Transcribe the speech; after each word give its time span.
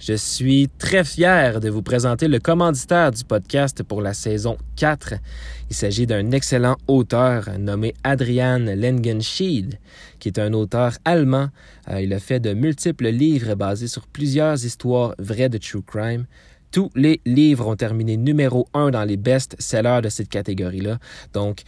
Je 0.00 0.14
suis 0.14 0.68
très 0.78 1.02
fier 1.02 1.58
de 1.58 1.68
vous 1.68 1.82
présenter 1.82 2.28
le 2.28 2.38
commanditaire 2.38 3.10
du 3.10 3.24
podcast 3.24 3.82
pour 3.82 4.00
la 4.00 4.14
saison 4.14 4.56
4. 4.76 5.14
Il 5.70 5.74
s'agit 5.74 6.06
d'un 6.06 6.30
excellent 6.30 6.76
auteur 6.86 7.48
nommé 7.58 7.94
Adrian 8.04 8.60
Lengenschied, 8.60 9.80
qui 10.20 10.28
est 10.28 10.38
un 10.38 10.52
auteur 10.52 10.92
allemand. 11.04 11.48
Euh, 11.90 12.00
il 12.00 12.12
a 12.12 12.20
fait 12.20 12.38
de 12.38 12.54
multiples 12.54 13.08
livres 13.08 13.56
basés 13.56 13.88
sur 13.88 14.06
plusieurs 14.06 14.64
histoires 14.64 15.16
vraies 15.18 15.48
de 15.48 15.58
true 15.58 15.82
crime. 15.82 16.26
Tous 16.70 16.90
les 16.94 17.20
livres 17.26 17.66
ont 17.66 17.76
terminé 17.76 18.16
numéro 18.16 18.68
un 18.74 18.90
dans 18.90 19.04
les 19.04 19.16
best-sellers 19.16 20.00
de 20.02 20.10
cette 20.10 20.28
catégorie-là. 20.28 20.98
Donc, 21.32 21.62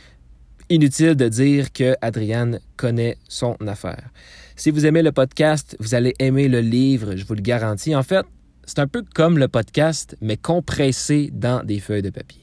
inutile 0.68 1.16
de 1.16 1.28
dire 1.28 1.72
que 1.72 1.96
Adrian 2.00 2.52
connaît 2.76 3.18
son 3.28 3.56
affaire. 3.66 4.10
Si 4.60 4.70
vous 4.70 4.84
aimez 4.84 5.00
le 5.00 5.10
podcast, 5.10 5.74
vous 5.80 5.94
allez 5.94 6.12
aimer 6.18 6.46
le 6.46 6.60
livre, 6.60 7.16
je 7.16 7.24
vous 7.24 7.32
le 7.32 7.40
garantis. 7.40 7.96
En 7.96 8.02
fait, 8.02 8.26
c'est 8.66 8.78
un 8.78 8.86
peu 8.86 9.02
comme 9.14 9.38
le 9.38 9.48
podcast, 9.48 10.18
mais 10.20 10.36
compressé 10.36 11.30
dans 11.32 11.64
des 11.64 11.80
feuilles 11.80 12.02
de 12.02 12.10
papier. 12.10 12.42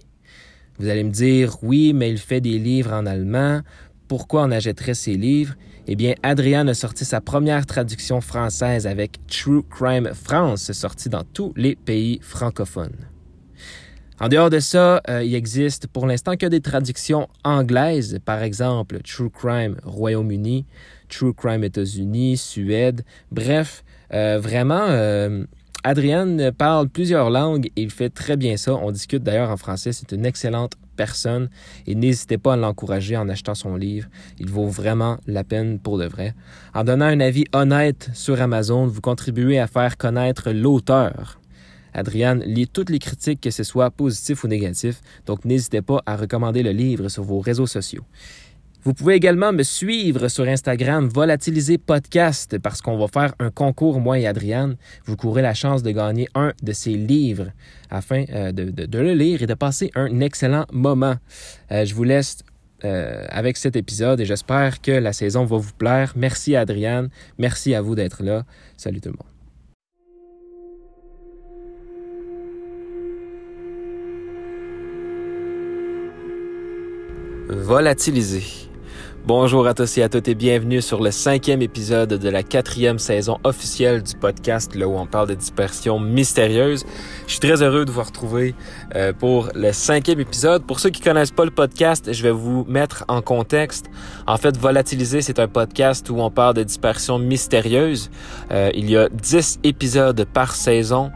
Vous 0.80 0.88
allez 0.88 1.03
me 1.03 1.11
dire, 1.11 1.58
oui, 1.61 1.94
mais 1.94 2.09
il 2.09 2.17
fait 2.17 2.41
des 2.41 2.58
livres 2.58 2.91
en 2.91 3.05
allemand. 3.05 3.61
Pourquoi 4.08 4.45
on 4.45 4.49
achèterait 4.49 4.95
ces 4.95 5.13
livres? 5.13 5.53
Eh 5.85 5.95
bien, 5.95 6.16
Adrian 6.23 6.67
a 6.67 6.73
sorti 6.73 7.05
sa 7.05 7.22
première 7.22 7.67
traduction 7.67 8.20
française 8.20 8.88
avec 8.88 9.20
True 9.27 9.61
Crime 9.70 10.09
France, 10.16 10.72
sorti 10.72 11.09
dans 11.09 11.23
tous 11.23 11.53
les 11.55 11.75
pays 11.75 12.17
francophones. 12.23 12.97
En 14.20 14.30
dehors 14.30 14.49
de 14.49 14.58
ça, 14.58 15.03
euh, 15.08 15.23
il 15.23 15.36
existe 15.36 15.86
pour 15.86 16.08
l'instant 16.08 16.36
que 16.36 16.47
des 16.47 16.61
traductions 16.61 17.27
anglaises, 17.44 18.17
par 18.25 18.41
exemple 18.41 19.02
True 19.03 19.30
Crime 19.30 19.77
Royaume-Uni, 19.84 20.66
True 21.09 21.34
Crime 21.34 21.63
États-Unis, 21.63 22.38
Suède. 22.38 23.03
Bref, 23.31 23.84
euh, 24.13 24.39
vraiment, 24.39 24.85
euh, 24.89 25.45
Adrian 25.83 26.52
parle 26.57 26.89
plusieurs 26.89 27.30
langues 27.30 27.67
et 27.75 27.81
il 27.83 27.91
fait 27.91 28.09
très 28.09 28.38
bien 28.38 28.57
ça. 28.57 28.75
On 28.75 28.91
discute 28.91 29.23
d'ailleurs 29.23 29.52
en 29.52 29.58
français. 29.58 29.94
C'est 29.94 30.11
une 30.11 30.25
excellente 30.25 30.73
personne 30.97 31.50
et 31.85 31.95
n'hésitez 31.95 32.38
pas 32.38 32.53
à 32.53 32.58
l'encourager 32.58 33.16
en 33.16 33.30
achetant 33.30 33.55
son 33.55 33.75
livre. 33.75 34.09
Il 34.39 34.50
vaut 34.50 34.67
vraiment 34.67 35.17
la 35.28 35.44
peine 35.44 35.80
pour 35.80 35.97
de 35.97 36.05
vrai. 36.05 36.33
En 36.73 36.83
donnant 36.83 37.05
un 37.05 37.19
avis 37.19 37.45
honnête 37.53 38.09
sur 38.13 38.41
Amazon, 38.41 38.88
vous 38.88 39.02
contribuez 39.02 39.59
à 39.59 39.67
faire 39.67 39.97
connaître 39.97 40.52
l'auteur. 40.52 41.39
Adrian 41.94 42.39
lit 42.45 42.67
toutes 42.67 42.89
les 42.89 43.00
critiques, 43.00 43.41
que 43.41 43.50
ce 43.50 43.63
soit 43.63 43.89
positif 43.89 44.44
ou 44.44 44.47
négatif, 44.47 45.02
donc 45.25 45.45
n'hésitez 45.45 45.81
pas 45.81 46.02
à 46.05 46.16
recommander 46.16 46.61
le 46.61 46.72
livre 46.72 47.08
sur 47.08 47.23
vos 47.23 47.39
réseaux 47.39 47.66
sociaux. 47.66 48.03
Vous 48.88 48.93
pouvez 48.93 49.16
également 49.16 49.52
me 49.52 49.63
suivre 49.63 50.30
sur 50.30 50.47
Instagram 50.47 51.09
Volatiliser 51.09 51.77
Podcast 51.77 52.57
parce 52.57 52.81
qu'on 52.81 52.97
va 52.97 53.09
faire 53.09 53.35
un 53.38 53.52
concours, 53.52 53.99
moi 53.99 54.17
et 54.17 54.25
Adriane. 54.25 54.77
Vous 55.03 55.17
courez 55.17 55.41
la 55.41 55.53
chance 55.53 55.83
de 55.83 55.91
gagner 55.91 56.29
un 56.35 56.53
de 56.63 56.71
ces 56.71 56.91
livres 56.91 57.52
afin 57.89 58.23
euh, 58.29 58.53
de, 58.53 58.97
le 58.97 59.13
lire 59.13 59.44
et 59.44 59.45
de 59.45 59.55
passer 59.55 59.91
un 59.94 60.21
excellent 60.21 60.66
moment. 60.71 61.17
Euh, 61.69 61.83
je 61.83 61.94
vous 61.94 62.05
laisse 62.05 62.38
euh, 62.85 63.25
avec 63.27 63.57
cet 63.57 63.75
épisode 63.75 64.21
et 64.21 64.25
j'espère 64.25 64.81
que 64.81 64.94
la 64.94 65.11
saison 65.11 65.44
va 65.44 65.57
vous 65.57 65.73
plaire. 65.77 66.13
Merci 66.16 66.55
Adriane, 66.55 67.09
merci 67.38 67.75
à 67.75 67.81
vous 67.81 67.94
d'être 67.94 68.23
là. 68.23 68.45
Salut 68.77 69.01
tout 69.01 69.09
le 69.09 69.17
monde. 77.51 77.66
Volatiliser. 77.66 78.66
Bonjour 79.28 79.67
à 79.67 79.73
tous 79.73 79.97
et 79.97 80.03
à 80.03 80.08
toutes 80.08 80.30
et 80.30 80.36
bienvenue 80.36 80.81
sur 80.81 81.03
le 81.03 81.11
cinquième 81.11 81.61
épisode 81.61 82.14
de 82.14 82.30
la 82.30 82.44
quatrième 82.44 82.97
saison 82.97 83.39
officielle 83.44 84.02
du 84.02 84.16
podcast, 84.16 84.73
là 84.73 84.88
où 84.88 84.97
on 84.97 85.06
parle 85.06 85.28
de 85.28 85.34
dispersion 85.34 86.00
mystérieuse. 86.00 86.86
Je 87.25 87.31
suis 87.31 87.42
très 87.42 87.61
heureux 87.61 87.84
de 87.84 87.92
vous 87.92 88.03
retrouver 88.03 88.56
euh, 88.95 89.11
pour 89.11 89.50
le 89.53 89.73
cinquième 89.73 90.22
épisode. 90.22 90.66
Pour 90.66 90.80
ceux 90.80 90.92
qui 90.92 91.02
connaissent 91.02 91.31
pas 91.31 91.44
le 91.44 91.52
podcast, 91.52 92.14
je 92.14 92.23
vais 92.23 92.31
vous 92.31 92.64
mettre 92.69 93.03
en 93.09 93.22
contexte. 93.22 93.88
En 94.28 94.38
fait, 94.38 94.56
Volatiliser, 94.56 95.22
c'est 95.22 95.40
un 95.40 95.50
podcast 95.50 96.09
où 96.09 96.22
on 96.22 96.31
parle 96.31 96.53
de 96.53 96.63
dispersion 96.63 97.19
mystérieuse. 97.19 98.09
Euh, 98.51 98.72
il 98.75 98.90
y 98.90 98.96
a 98.96 99.09
dix 99.09 99.59
épisodes 99.66 100.25
par 100.34 100.56
saison. 100.56 101.12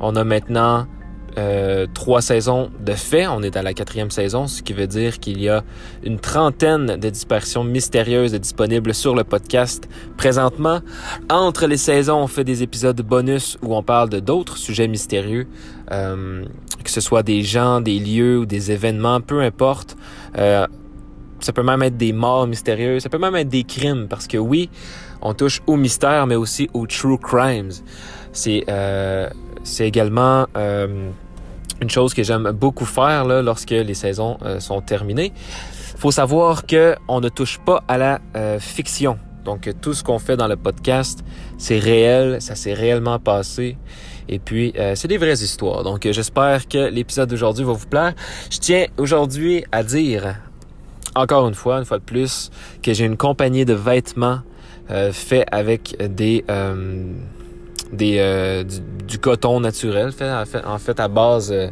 On 0.00 0.16
a 0.16 0.24
maintenant 0.24 0.86
euh, 1.38 1.86
trois 1.92 2.20
saisons 2.20 2.70
de 2.84 2.92
fait. 2.92 3.26
On 3.26 3.42
est 3.42 3.56
à 3.56 3.62
la 3.62 3.74
quatrième 3.74 4.10
saison, 4.10 4.46
ce 4.46 4.62
qui 4.62 4.72
veut 4.72 4.86
dire 4.86 5.18
qu'il 5.18 5.40
y 5.40 5.48
a 5.48 5.62
une 6.02 6.18
trentaine 6.18 6.96
de 6.96 7.10
dispersions 7.10 7.64
mystérieuses 7.64 8.34
disponibles 8.34 8.94
sur 8.94 9.14
le 9.14 9.24
podcast 9.24 9.88
présentement. 10.16 10.80
Entre 11.28 11.66
les 11.66 11.76
saisons, 11.76 12.18
on 12.18 12.26
fait 12.26 12.44
des 12.44 12.62
épisodes 12.62 13.00
bonus 13.00 13.58
où 13.62 13.76
on 13.76 13.82
parle 13.82 14.08
de 14.08 14.20
d'autres 14.20 14.56
sujets 14.56 14.88
mystérieux, 14.88 15.46
euh, 15.92 16.44
que 16.82 16.90
ce 16.90 17.00
soit 17.00 17.22
des 17.22 17.42
gens, 17.42 17.80
des 17.80 17.98
lieux 17.98 18.38
ou 18.38 18.46
des 18.46 18.72
événements, 18.72 19.20
peu 19.20 19.40
importe. 19.40 19.96
Euh, 20.36 20.66
ça 21.40 21.52
peut 21.52 21.62
même 21.62 21.82
être 21.82 21.96
des 21.96 22.12
morts 22.12 22.46
mystérieuses, 22.46 23.02
ça 23.02 23.08
peut 23.08 23.18
même 23.18 23.36
être 23.36 23.48
des 23.48 23.64
crimes, 23.64 24.08
parce 24.08 24.26
que 24.26 24.36
oui, 24.36 24.68
on 25.22 25.32
touche 25.32 25.60
au 25.66 25.76
mystère, 25.76 26.26
mais 26.26 26.34
aussi 26.34 26.68
aux 26.74 26.86
true 26.86 27.18
crimes. 27.18 27.70
C'est 28.32 28.64
c'est 29.62 29.86
également 29.86 30.46
euh, 30.56 31.10
une 31.80 31.90
chose 31.90 32.14
que 32.14 32.22
j'aime 32.22 32.50
beaucoup 32.52 32.84
faire 32.84 33.24
là, 33.24 33.42
lorsque 33.42 33.70
les 33.70 33.94
saisons 33.94 34.38
euh, 34.42 34.60
sont 34.60 34.80
terminées. 34.80 35.32
faut 35.96 36.10
savoir 36.10 36.66
que 36.66 36.96
on 37.08 37.20
ne 37.20 37.28
touche 37.28 37.58
pas 37.58 37.82
à 37.88 37.98
la 37.98 38.20
euh, 38.36 38.58
fiction. 38.58 39.18
Donc 39.44 39.70
tout 39.80 39.94
ce 39.94 40.04
qu'on 40.04 40.18
fait 40.18 40.36
dans 40.36 40.48
le 40.48 40.56
podcast, 40.56 41.20
c'est 41.58 41.78
réel, 41.78 42.40
ça 42.42 42.54
s'est 42.54 42.74
réellement 42.74 43.18
passé. 43.18 43.76
Et 44.28 44.38
puis, 44.38 44.74
c'est 44.94 45.08
des 45.08 45.16
vraies 45.16 45.32
histoires. 45.42 45.82
Donc, 45.82 46.06
j'espère 46.08 46.68
que 46.68 46.88
l'épisode 46.88 47.28
d'aujourd'hui 47.28 47.64
va 47.64 47.72
vous 47.72 47.86
plaire. 47.88 48.12
Je 48.48 48.58
tiens 48.58 48.86
aujourd'hui 48.96 49.64
à 49.72 49.82
dire, 49.82 50.36
encore 51.16 51.48
une 51.48 51.54
fois, 51.54 51.78
une 51.78 51.84
fois 51.84 51.98
de 51.98 52.04
plus, 52.04 52.52
que 52.80 52.92
j'ai 52.92 53.06
une 53.06 53.16
compagnie 53.16 53.64
de 53.64 53.74
vêtements 53.74 54.42
fait 55.10 55.46
avec 55.50 55.96
des 55.98 56.44
des, 57.92 58.16
euh, 58.18 58.64
du, 59.06 59.18
coton 59.18 59.60
naturel, 59.60 60.12
fait, 60.12 60.30
en, 60.64 60.78
fait, 60.78 61.00
à 61.00 61.08
base 61.08 61.50
euh, 61.52 61.68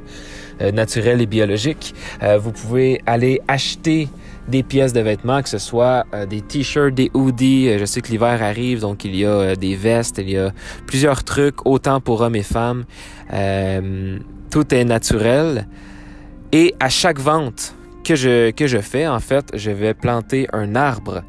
euh, 0.61 0.73
naturelle 0.73 1.21
et 1.21 1.27
biologique. 1.27 1.95
vous 2.41 2.53
pouvez 2.53 3.01
aller 3.07 3.41
acheter 3.49 4.09
des 4.49 4.63
pièces 4.63 4.93
de 4.93 5.01
vêtements, 5.01 5.43
que 5.43 5.49
ce 5.49 5.59
soit 5.59 6.07
des 6.29 6.41
t-shirts, 6.41 6.95
des 6.95 7.11
hoodies. 7.13 7.79
je 7.79 7.85
sais 7.85 8.01
que 8.01 8.09
l'hiver 8.09 8.43
arrive, 8.43 8.81
donc 8.81 9.05
il 9.05 9.15
y 9.15 9.27
a 9.27 9.55
des 9.55 9.77
vestes, 9.77 10.19
il 10.19 10.31
y 10.31 10.39
a 10.39 10.53
plusieurs 10.87 11.23
trucs, 11.23 11.67
autant 11.67 12.01
pour 12.01 12.23
hommes 12.23 12.37
et 12.37 12.43
femmes. 12.43 12.85
tout 14.51 14.75
est 14.75 14.85
naturel. 14.85 15.69
Et 16.51 16.75
à 16.81 16.89
chaque 16.89 17.19
vente 17.19 17.75
que 18.05 18.15
je, 18.17 18.51
que 18.53 18.67
je 18.67 18.79
fais, 18.79 19.07
en 19.07 19.21
fait, 19.21 19.51
je 19.53 19.71
vais 19.71 19.93
planter 19.93 20.49
un 20.55 20.75
arbre 20.77 21.23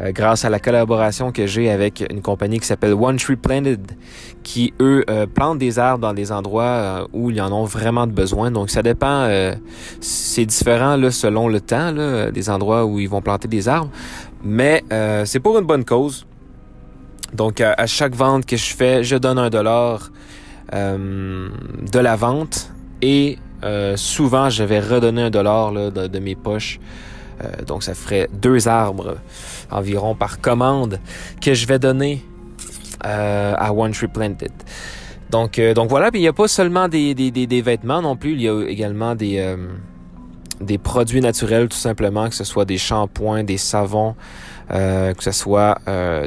euh, 0.00 0.10
grâce 0.10 0.44
à 0.44 0.50
la 0.50 0.58
collaboration 0.58 1.30
que 1.30 1.46
j'ai 1.46 1.70
avec 1.70 2.04
une 2.10 2.20
compagnie 2.20 2.58
qui 2.58 2.66
s'appelle 2.66 2.94
One 2.94 3.16
Tree 3.16 3.36
Planted, 3.36 3.92
qui 4.42 4.74
eux 4.80 5.04
euh, 5.08 5.26
plantent 5.26 5.58
des 5.58 5.78
arbres 5.78 6.00
dans 6.00 6.12
des 6.12 6.32
endroits 6.32 6.64
euh, 6.64 7.06
où 7.12 7.30
ils 7.30 7.40
en 7.40 7.52
ont 7.52 7.64
vraiment 7.64 8.06
de 8.08 8.12
besoin. 8.12 8.50
Donc 8.50 8.70
ça 8.70 8.82
dépend, 8.82 9.28
c'est 10.00 10.46
différent 10.46 10.98
selon 11.10 11.48
le 11.48 11.60
temps, 11.60 11.92
là, 11.92 12.30
des 12.32 12.50
endroits 12.50 12.84
où 12.84 12.98
ils 12.98 13.08
vont 13.08 13.22
planter 13.22 13.46
des 13.46 13.68
arbres, 13.68 13.90
mais 14.42 14.82
c'est 15.24 15.40
pour 15.40 15.58
une 15.58 15.66
bonne 15.66 15.84
cause. 15.84 16.26
Donc 17.32 17.60
à, 17.60 17.86
chaque 17.86 18.14
vente 18.14 18.46
que 18.46 18.56
je 18.56 18.74
fais, 18.74 19.04
je 19.04 19.16
donne 19.16 19.38
un 19.38 19.50
dollar 19.50 20.10
de 20.72 21.98
la 21.98 22.16
vente 22.16 22.70
et 23.00 23.38
souvent 23.96 24.50
je 24.50 24.64
vais 24.64 24.80
redonner 24.80 25.22
un 25.22 25.30
dollar 25.30 25.72
là, 25.72 25.90
de, 25.90 26.18
mes 26.18 26.34
poches 26.34 26.80
donc, 27.66 27.82
ça 27.82 27.94
ferait 27.94 28.28
deux 28.32 28.68
arbres 28.68 29.16
environ 29.70 30.14
par 30.14 30.40
commande 30.40 31.00
que 31.40 31.54
je 31.54 31.66
vais 31.66 31.78
donner 31.78 32.24
euh, 33.04 33.54
à 33.56 33.72
One 33.72 33.92
Tree 33.92 34.08
Planted. 34.08 34.52
Donc, 35.30 35.58
euh, 35.58 35.74
voilà, 35.88 36.10
il 36.14 36.20
n'y 36.20 36.28
a 36.28 36.32
pas 36.32 36.48
seulement 36.48 36.88
des, 36.88 37.14
vêtements 37.64 38.00
non 38.00 38.16
plus, 38.16 38.32
il 38.32 38.42
y 38.42 38.48
a 38.48 38.66
également 38.66 39.14
des, 39.14 39.56
des 40.60 40.78
produits 40.78 41.20
naturels 41.20 41.68
tout 41.68 41.76
simplement, 41.76 42.28
que 42.28 42.34
ce 42.34 42.44
soit 42.44 42.64
des 42.64 42.78
shampoings, 42.78 43.42
des 43.42 43.58
savons, 43.58 44.14
que 44.68 45.14
ce 45.18 45.32
soit 45.32 45.78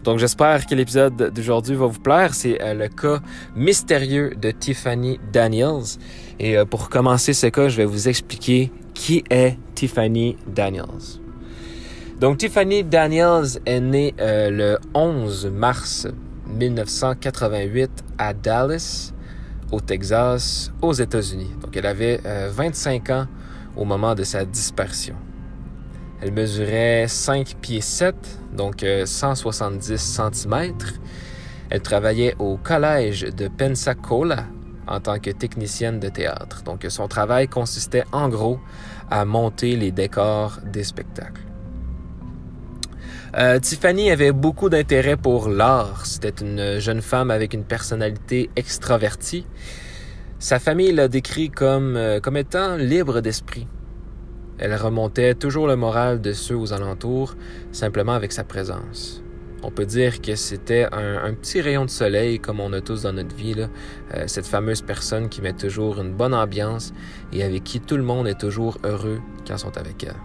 Donc 0.04 0.20
j'espère 0.20 0.66
que 0.66 0.76
l'épisode 0.76 1.32
d'aujourd'hui 1.34 1.76
va 1.76 1.88
vous 1.88 2.00
plaire. 2.00 2.34
C'est 2.34 2.62
euh, 2.62 2.74
le 2.74 2.88
cas 2.88 3.20
mystérieux 3.56 4.34
de 4.36 4.52
Tiffany 4.52 5.20
Daniels. 5.32 5.98
Et 6.40 6.58
euh, 6.58 6.66
pour 6.66 6.90
commencer 6.90 7.34
ce 7.34 7.48
cas, 7.48 7.68
je 7.68 7.78
vais 7.78 7.86
vous 7.86 8.08
expliquer 8.08 8.72
qui 8.94 9.24
est 9.30 9.58
Tiffany 9.76 10.38
Daniels. 10.48 11.20
Donc 12.20 12.38
Tiffany 12.38 12.84
Daniels 12.84 13.60
est 13.66 13.80
née 13.80 14.14
euh, 14.20 14.50
le 14.50 14.78
11 14.94 15.48
mars 15.48 16.08
1988 16.48 17.90
à 18.18 18.34
Dallas, 18.34 19.14
au 19.72 19.80
Texas, 19.80 20.72
aux 20.82 20.94
États-Unis. 20.94 21.52
Donc 21.62 21.78
elle 21.78 21.86
avait 21.86 22.20
25 22.50 23.10
ans 23.12 23.28
au 23.78 23.86
moment 23.86 24.16
de 24.16 24.24
sa 24.24 24.44
dispersion. 24.46 25.16
Elle 26.22 26.34
mesurait 26.34 27.08
5 27.08 27.56
pieds 27.62 27.82
7, 27.82 28.16
donc 28.54 28.86
170 29.06 29.92
euh, 29.92 30.30
cm. 30.32 30.74
Elle 31.70 31.82
travaillait 31.82 32.36
au 32.40 32.58
collège 32.58 33.22
de 33.22 33.48
Pensacola 33.48 34.46
en 34.88 35.00
tant 35.00 35.20
que 35.20 35.30
technicienne 35.30 36.00
de 36.00 36.10
théâtre. 36.10 36.64
Donc 36.64 36.86
son 36.90 37.08
travail 37.08 37.48
consistait 37.48 38.04
en 38.12 38.28
gros 38.28 38.60
à 39.10 39.24
monter 39.24 39.76
les 39.76 39.92
décors 39.92 40.60
des 40.66 40.84
spectacles. 40.84 41.44
Euh, 43.38 43.60
Tiffany 43.60 44.10
avait 44.12 44.32
beaucoup 44.32 44.70
d'intérêt 44.70 45.16
pour 45.16 45.50
l'art. 45.50 46.06
C'était 46.06 46.44
une 46.44 46.80
jeune 46.80 47.02
femme 47.02 47.30
avec 47.30 47.54
une 47.54 47.64
personnalité 47.64 48.50
extravertie. 48.56 49.46
Sa 50.40 50.58
famille 50.58 50.92
l'a 50.92 51.08
décrit 51.08 51.50
comme, 51.50 51.96
euh, 51.96 52.20
comme 52.20 52.38
étant 52.38 52.76
libre 52.76 53.22
d'esprit. 53.22 53.68
Elle 54.60 54.76
remontait 54.76 55.36
toujours 55.36 55.68
le 55.68 55.78
moral 55.78 56.20
de 56.20 56.34
ceux 56.34 56.56
aux 56.56 56.74
alentours, 56.74 57.36
simplement 57.72 58.14
avec 58.14 58.34
sa 58.34 58.44
présence. 58.44 59.24
On 59.64 59.72
peut 59.72 59.86
dire 59.86 60.22
que 60.22 60.36
c'était 60.36 60.88
un, 60.92 61.34
petit 61.34 61.62
rayon 61.62 61.86
de 61.86 61.90
soleil, 61.90 62.40
comme 62.40 62.60
on 62.60 62.72
a 62.74 62.82
tous 62.82 63.04
dans 63.04 63.14
notre 63.14 63.36
vie, 63.36 63.56
euh, 63.58 64.24
cette 64.28 64.48
fameuse 64.48 64.82
personne 64.82 65.28
qui 65.28 65.42
met 65.42 65.54
toujours 65.54 66.00
une 66.00 66.14
bonne 66.14 66.34
ambiance 66.34 66.94
et 67.34 67.44
avec 67.44 67.64
qui 67.64 67.82
tout 67.82 67.98
le 67.98 68.04
monde 68.04 68.28
est 68.28 68.40
toujours 68.40 68.78
heureux 68.84 69.20
quand 69.46 69.56
ils 69.56 69.60
sont 69.60 69.78
avec 69.78 70.04
elle. 70.04 70.16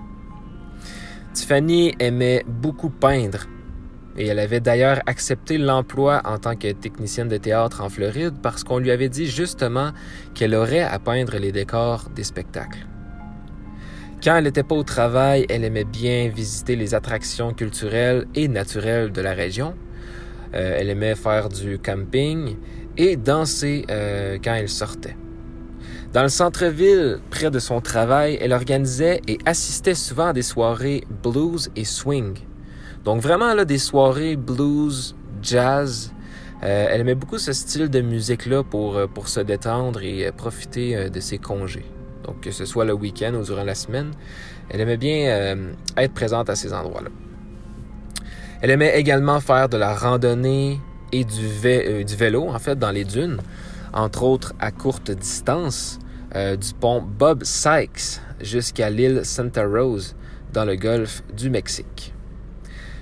Tiffany 1.33 1.95
aimait 1.99 2.45
beaucoup 2.47 2.91
peindre 2.91 3.47
et 4.17 4.27
elle 4.29 4.39
avait 4.39 4.61
d'ailleurs 4.61 5.01
accepté 5.07 5.59
l'emploi 5.59 6.23
en 6.25 6.39
tant 6.39 6.55
que 6.55 6.71
technicienne 6.71 7.29
de 7.29 7.37
théâtre 7.37 7.83
en 7.83 7.89
Floride 7.89 8.35
parce 8.41 8.63
qu'on 8.63 8.79
lui 8.79 8.93
avait 8.93 9.09
dit 9.09 9.27
justement 9.27 9.91
qu'elle 10.35 10.55
aurait 10.55 10.83
à 10.83 11.01
peindre 11.01 11.37
les 11.39 11.51
décors 11.51 12.09
des 12.15 12.23
spectacles. 12.23 12.87
Quand 14.25 14.37
elle 14.37 14.45
n'était 14.45 14.63
pas 14.63 14.75
au 14.75 14.85
travail, 14.85 15.45
elle 15.51 15.65
aimait 15.65 15.85
bien 15.85 16.31
visiter 16.35 16.77
les 16.77 16.95
attractions 16.95 17.53
culturelles 17.53 18.27
et 18.35 18.49
naturelles 18.49 19.13
de 19.13 19.21
la 19.21 19.35
région. 19.35 19.75
Euh, 20.55 20.79
elle 20.79 20.89
aimait 20.89 21.15
faire 21.15 21.51
du 21.51 21.79
camping 21.79 22.57
et 22.97 23.17
danser 23.17 23.85
euh, 23.91 24.39
quand 24.43 24.55
elle 24.55 24.71
sortait. 24.71 25.15
Dans 26.15 26.23
le 26.23 26.31
centre-ville, 26.31 27.19
près 27.29 27.51
de 27.51 27.59
son 27.59 27.83
travail, 27.83 28.39
elle 28.41 28.55
organisait 28.55 29.21
et 29.29 29.37
assistait 29.45 29.95
souvent 29.95 30.29
à 30.29 30.33
des 30.33 30.41
soirées 30.41 31.05
blues 31.23 31.71
et 31.77 31.85
swing. 31.85 32.39
Donc 33.05 33.21
vraiment 33.21 33.53
là, 33.53 33.67
des 33.67 33.77
soirées 33.77 34.37
blues, 34.37 35.15
jazz. 35.43 36.15
Euh, 36.63 36.87
elle 36.89 37.03
aimait 37.03 37.15
beaucoup 37.15 37.37
ce 37.37 37.53
style 37.53 37.91
de 37.91 38.01
musique-là 38.01 38.63
pour, 38.63 38.99
pour 39.13 39.29
se 39.29 39.41
détendre 39.41 40.03
et 40.03 40.33
profiter 40.33 41.11
de 41.11 41.21
ses 41.21 41.37
congés 41.37 41.85
donc 42.25 42.41
que 42.41 42.51
ce 42.51 42.65
soit 42.65 42.85
le 42.85 42.93
week-end 42.93 43.35
ou 43.35 43.43
durant 43.43 43.65
la 43.65 43.75
semaine, 43.75 44.13
elle 44.71 44.81
aimait 44.81 44.97
bien 44.97 45.29
euh, 45.29 45.73
être 45.97 46.15
présente 46.15 46.51
à 46.51 46.57
ces 46.57 46.73
endroits-là. 46.73 47.11
Elle 48.63 48.71
aimait 48.71 48.99
également 48.99 49.41
faire 49.41 49.69
de 49.69 49.77
la 49.77 49.95
randonnée 49.95 50.81
et 51.13 51.25
du, 51.25 51.47
euh, 51.65 52.05
vélo, 52.17 52.49
en 52.49 52.59
fait, 52.59 52.79
dans 52.79 52.91
les 52.91 53.05
dunes, 53.05 53.41
entre 53.93 54.23
autres 54.23 54.55
à 54.59 54.71
courte 54.71 55.11
distance, 55.11 55.99
euh, 56.35 56.57
du 56.57 56.73
pont 56.75 57.03
Bob 57.03 57.45
Sykes 57.45 58.21
jusqu'à 58.41 58.91
l'île 58.91 59.21
Santa 59.25 59.65
Rose, 59.67 60.17
dans 60.53 60.65
le 60.65 60.77
golfe 60.77 61.23
du 61.37 61.51
Mexique. 61.51 62.15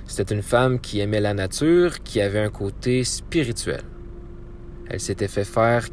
C'était 0.06 0.34
une 0.34 0.42
femme 0.42 0.80
qui 0.80 1.00
aimait 1.00 1.20
la 1.20 1.32
nature, 1.32 2.02
qui 2.02 2.20
avait 2.20 2.40
un 2.40 2.50
côté 2.50 3.04
spirituel. 3.04 3.82
Elle 4.92 5.00
s'était 5.00 5.26
fait 5.26 5.44
faire 5.44 5.86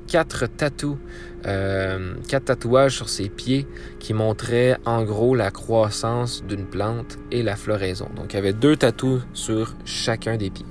euh, 1.46 2.16
quatre 2.28 2.46
tatouages 2.46 2.96
sur 2.96 3.08
ses 3.08 3.30
pieds 3.30 3.66
qui 3.98 4.14
montraient 4.14 4.76
en 4.86 5.04
gros 5.04 5.36
la 5.36 5.52
croissance 5.52 6.44
d'une 6.44 6.66
plante 6.66 7.18
et 7.32 7.42
la 7.42 7.56
floraison. 7.56 8.10
Donc, 8.18 8.34
il 8.34 8.36
y 8.36 8.40
avait 8.40 8.52
deux 8.52 8.76
tatous 8.76 9.22
sur 9.34 9.74
chacun 9.86 10.36
des 10.36 10.50
pieds. 10.50 10.66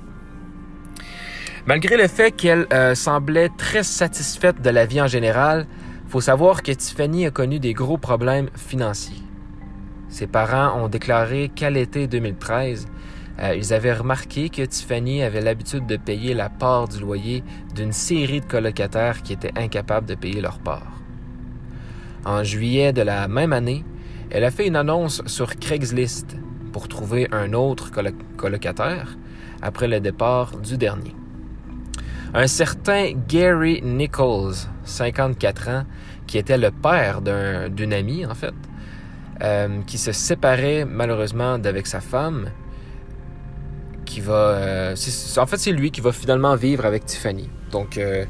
Malgré 1.65 1.97
le 1.97 2.07
fait 2.07 2.31
qu'elle 2.31 2.67
euh, 2.71 2.93
semblait 2.93 3.49
très 3.57 3.81
satisfaite 3.81 4.61
de 4.61 4.69
la 4.69 4.85
vie 4.85 5.01
en 5.01 5.07
général, 5.07 5.65
faut 6.07 6.21
savoir 6.21 6.61
que 6.61 6.71
Tiffany 6.71 7.25
a 7.25 7.31
connu 7.31 7.59
des 7.59 7.73
gros 7.73 7.97
problèmes 7.97 8.49
financiers. 8.55 9.23
Ses 10.07 10.27
parents 10.27 10.79
ont 10.79 10.87
déclaré 10.87 11.49
qu'à 11.53 11.71
l'été 11.71 12.05
2013, 12.05 12.85
euh, 13.41 13.55
ils 13.55 13.73
avaient 13.73 13.93
remarqué 13.93 14.49
que 14.49 14.63
Tiffany 14.63 15.23
avait 15.23 15.41
l'habitude 15.41 15.85
de 15.85 15.95
payer 15.95 16.33
la 16.33 16.49
part 16.49 16.87
du 16.87 16.99
loyer 16.99 17.43
d'une 17.73 17.93
série 17.93 18.41
de 18.41 18.45
colocataires 18.45 19.21
qui 19.21 19.33
étaient 19.33 19.57
incapables 19.57 20.07
de 20.07 20.15
payer 20.15 20.41
leur 20.41 20.59
part. 20.59 20.99
En 22.25 22.43
juillet 22.43 22.91
de 22.91 23.01
la 23.01 23.27
même 23.29 23.53
année, 23.53 23.85
elle 24.29 24.43
a 24.43 24.51
fait 24.51 24.67
une 24.67 24.75
annonce 24.75 25.21
sur 25.25 25.55
Craigslist 25.55 26.35
pour 26.73 26.87
trouver 26.89 27.27
un 27.31 27.53
autre 27.53 27.91
colocataire 28.35 29.17
après 29.61 29.87
le 29.87 29.99
départ 30.01 30.57
du 30.57 30.77
dernier. 30.77 31.15
Un 32.33 32.47
certain 32.47 33.13
Gary 33.27 33.81
Nichols, 33.81 34.53
54 34.83 35.69
ans, 35.69 35.85
qui 36.27 36.37
était 36.37 36.57
le 36.57 36.71
père 36.71 37.21
d'une 37.21 37.93
amie 37.93 38.25
en 38.25 38.35
fait, 38.35 38.53
euh, 39.41 39.81
qui 39.87 39.97
se 39.97 40.11
séparait 40.11 40.85
malheureusement 40.85 41.57
d'avec 41.57 41.87
sa 41.87 42.01
femme 42.01 42.49
va. 44.21 44.33
Euh, 44.33 44.95
en 45.37 45.45
fait, 45.45 45.57
c'est 45.57 45.71
lui 45.71 45.91
qui 45.91 46.01
va 46.01 46.11
finalement 46.11 46.55
vivre 46.55 46.85
avec 46.85 47.05
Tiffany. 47.05 47.49
Donc, 47.71 47.97
euh, 47.97 48.25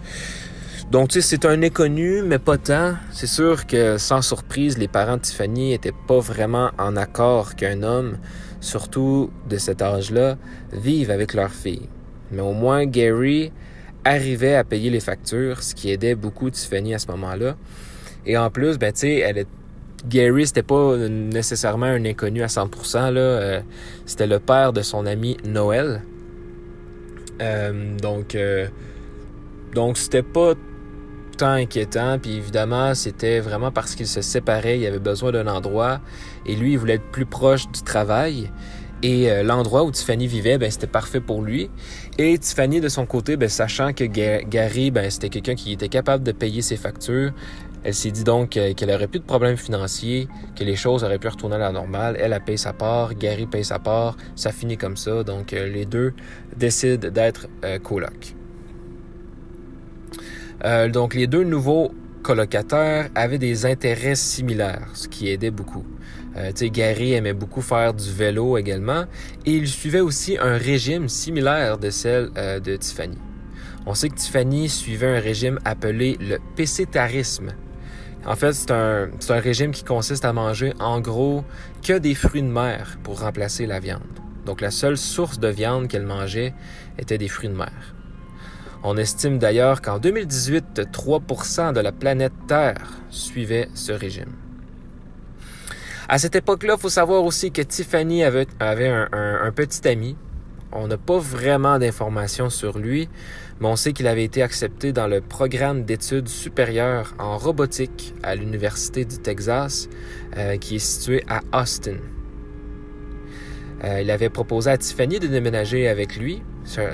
donc 0.92 1.10
tu 1.10 1.22
c'est 1.22 1.46
un 1.46 1.62
inconnu, 1.62 2.22
mais 2.24 2.40
pas 2.40 2.58
tant. 2.58 2.96
C'est 3.12 3.28
sûr 3.28 3.68
que 3.68 3.98
sans 3.98 4.22
surprise, 4.22 4.78
les 4.78 4.88
parents 4.88 5.18
de 5.18 5.22
Tiffany 5.22 5.70
n'étaient 5.70 5.94
pas 6.08 6.20
vraiment 6.20 6.72
en 6.78 6.96
accord 6.96 7.56
qu'un 7.56 7.84
homme, 7.84 8.18
surtout 8.60 9.32
de 9.50 9.58
cet 9.58 9.82
âge-là, 9.82 10.38
vive 10.74 11.12
avec 11.12 11.34
leur 11.34 11.52
fille. 11.52 11.90
Mais 12.32 12.42
au 12.42 12.54
moins, 12.54 12.86
Gary 12.86 13.52
arrivait 14.06 14.56
à 14.56 14.64
payer 14.64 14.90
les 14.90 15.00
factures, 15.00 15.62
ce 15.62 15.76
qui 15.76 15.92
aidait 15.92 16.16
beaucoup 16.16 16.50
Tiffany 16.50 16.94
à 16.94 17.00
ce 17.00 17.08
moment-là. 17.08 17.56
Et 18.26 18.38
en 18.38 18.50
plus, 18.50 18.78
ben, 18.78 18.92
tu 18.92 19.02
sais, 19.02 19.18
elle 19.18 19.40
est 19.40 19.48
Gary, 20.08 20.48
c'était 20.48 20.64
pas 20.64 20.96
nécessairement 20.98 21.86
un 21.86 22.06
inconnu 22.06 22.42
à 22.44 22.48
100%. 22.48 23.12
Là. 23.12 23.20
Euh, 23.20 23.62
c'était 24.06 24.28
le 24.28 24.40
père 24.40 24.74
de 24.74 24.82
son 24.82 25.06
ami 25.06 25.38
Noël. 25.46 26.04
Euh, 27.42 27.98
donc, 27.98 28.36
euh, 28.36 28.68
donc 29.74 29.98
c'était 29.98 30.24
pas 30.24 30.54
tant 31.38 31.52
inquiétant. 31.52 32.18
Puis 32.20 32.36
évidemment, 32.36 32.96
c'était 32.96 33.40
vraiment 33.40 33.72
parce 33.72 33.96
qu'il 33.96 34.08
se 34.08 34.22
séparait. 34.22 34.80
Il 34.80 34.86
avait 34.86 35.00
besoin 35.00 35.32
d'un 35.32 35.48
endroit. 35.48 36.00
Et 36.46 36.56
lui, 36.56 36.74
il 36.74 36.78
voulait 36.78 36.96
être 36.96 37.12
plus 37.12 37.26
proche 37.26 37.70
du 37.72 37.82
travail. 37.82 38.52
Et 39.02 39.30
l'endroit 39.44 39.86
où 39.86 39.92
Tiffany 39.92 40.28
vivait, 40.28 40.58
ben, 40.58 40.70
c'était 40.70 40.86
parfait 40.86 41.22
pour 41.22 41.42
lui. 41.42 41.70
Et 42.18 42.38
Tiffany, 42.38 42.82
de 42.82 42.90
son 42.90 43.06
côté, 43.06 43.38
ben, 43.38 43.48
sachant 43.48 43.94
que 43.94 44.04
Gary, 44.04 44.92
ben, 44.92 45.10
c'était 45.10 45.30
quelqu'un 45.30 45.56
qui 45.56 45.72
était 45.72 45.88
capable 45.88 46.22
de 46.22 46.34
payer 46.34 46.62
ses 46.62 46.76
factures, 46.76 47.32
elle 47.84 47.94
s'est 47.94 48.12
dit 48.12 48.24
donc 48.24 48.50
qu'elle 48.50 48.92
aurait 48.92 49.08
plus 49.08 49.20
de 49.20 49.26
problèmes 49.26 49.58
financiers, 49.58 50.28
que 50.56 50.64
les 50.64 50.76
choses 50.76 51.04
auraient 51.04 51.20
pu 51.20 51.30
retourner 51.30 51.56
à 51.56 51.60
la 51.60 51.72
normale. 51.72 52.18
Elle 52.20 52.34
a 52.34 52.40
payé 52.40 52.58
sa 52.58 52.74
part, 52.74 53.16
Gary 53.16 53.46
paye 53.46 53.64
sa 53.64 53.80
part, 53.80 54.18
ça 54.36 54.52
finit 54.52 54.78
comme 54.78 54.98
ça. 54.98 55.24
Donc 55.24 55.54
euh, 55.54 55.68
les 55.68 55.86
deux 55.86 56.14
décident 56.56 57.10
d'être 57.10 57.48
euh, 57.64 57.80
colocs. 57.80 58.36
Euh, 60.66 60.90
donc 60.90 61.14
les 61.14 61.28
deux 61.28 61.44
nouveaux 61.44 61.94
colocataires 62.22 63.10
avaient 63.16 63.38
des 63.38 63.66
intérêts 63.66 64.16
similaires, 64.16 64.90
ce 64.94 65.08
qui 65.08 65.30
aidait 65.30 65.52
beaucoup. 65.52 65.86
Euh, 66.36 66.52
Gary 66.62 67.14
aimait 67.14 67.34
beaucoup 67.34 67.62
faire 67.62 67.94
du 67.94 68.12
vélo 68.12 68.58
également 68.58 69.06
et 69.46 69.54
il 69.54 69.68
suivait 69.68 70.02
aussi 70.02 70.38
un 70.38 70.58
régime 70.58 71.08
similaire 71.08 71.78
de 71.78 71.90
celle 71.90 72.30
de 72.34 72.76
Tiffany. 72.76 73.18
On 73.86 73.94
sait 73.94 74.10
que 74.10 74.16
Tiffany 74.16 74.68
suivait 74.68 75.18
un 75.18 75.20
régime 75.20 75.60
appelé 75.66 76.18
le 76.20 76.38
pécétarisme, 76.56 77.54
en 78.26 78.36
fait, 78.36 78.54
c'est 78.54 78.72
un, 78.72 79.10
régime 79.40 79.72
qui 79.72 79.84
consiste 79.84 80.26
à 80.26 80.34
manger 80.34 80.74
en 80.80 81.00
gros 81.00 81.44
que 81.82 81.98
des 81.98 82.16
fruits 82.16 82.44
de 82.44 82.48
mer 82.48 82.98
pour 83.04 83.22
remplacer 83.22 83.66
la 83.66 83.80
viande. 83.80 84.02
Donc 84.46 84.62
la 84.62 84.72
seule 84.72 84.98
source 84.98 85.40
de 85.40 85.48
viande 85.48 85.88
qu'elle 85.88 86.06
mangeait 86.06 86.54
était 86.98 87.18
des 87.18 87.28
fruits 87.28 87.50
de 87.50 87.56
mer. 87.56 87.96
On 88.84 88.98
estime 88.98 89.40
d'ailleurs 89.40 89.82
qu'en 89.82 90.00
2018, 90.00 90.82
3% 90.92 91.74
de 91.74 91.80
la 91.80 91.92
planète 91.92 92.34
Terre 92.48 92.88
suivait 93.10 93.70
ce 93.74 93.92
régime. 93.92 94.34
À 96.08 96.18
cette 96.18 96.36
époque-là, 96.36 96.76
il 96.78 96.82
faut 96.82 96.90
savoir 96.90 97.24
aussi 97.24 97.52
que 97.52 97.62
Tiffany 97.62 98.24
avait, 98.24 98.48
un, 98.60 99.52
petit 99.54 99.88
ami 99.88 100.16
On 100.72 100.88
n'a 100.88 100.98
pas 100.98 101.20
vraiment 101.20 101.78
d'informations 101.78 102.50
sur 102.50 102.80
lui, 102.80 103.10
mais 103.60 103.68
on 103.68 103.76
sait 103.76 103.94
qu'il 103.94 104.08
avait 104.08 104.24
été 104.24 104.42
accepté 104.42 104.94
dans 104.94 105.08
le 105.08 105.22
programme 105.22 105.84
d'études 105.84 106.28
supérieures 106.28 107.14
en 107.20 107.38
robotique 107.38 108.14
à 108.24 108.36
l'Université 108.36 109.06
du 109.06 109.18
Texas, 109.18 109.90
euh, 110.38 110.58
qui 110.58 110.76
est 110.76 110.80
situé 110.80 111.24
à 111.28 111.42
Austin. 111.54 111.98
Euh, 113.84 114.02
il 114.02 114.12
avait 114.12 114.30
proposé 114.30 114.72
à 114.72 114.78
Tiffany 114.78 115.20
de 115.20 115.28
déménager 115.28 115.88
avec 115.88 116.18
lui, 116.18 116.42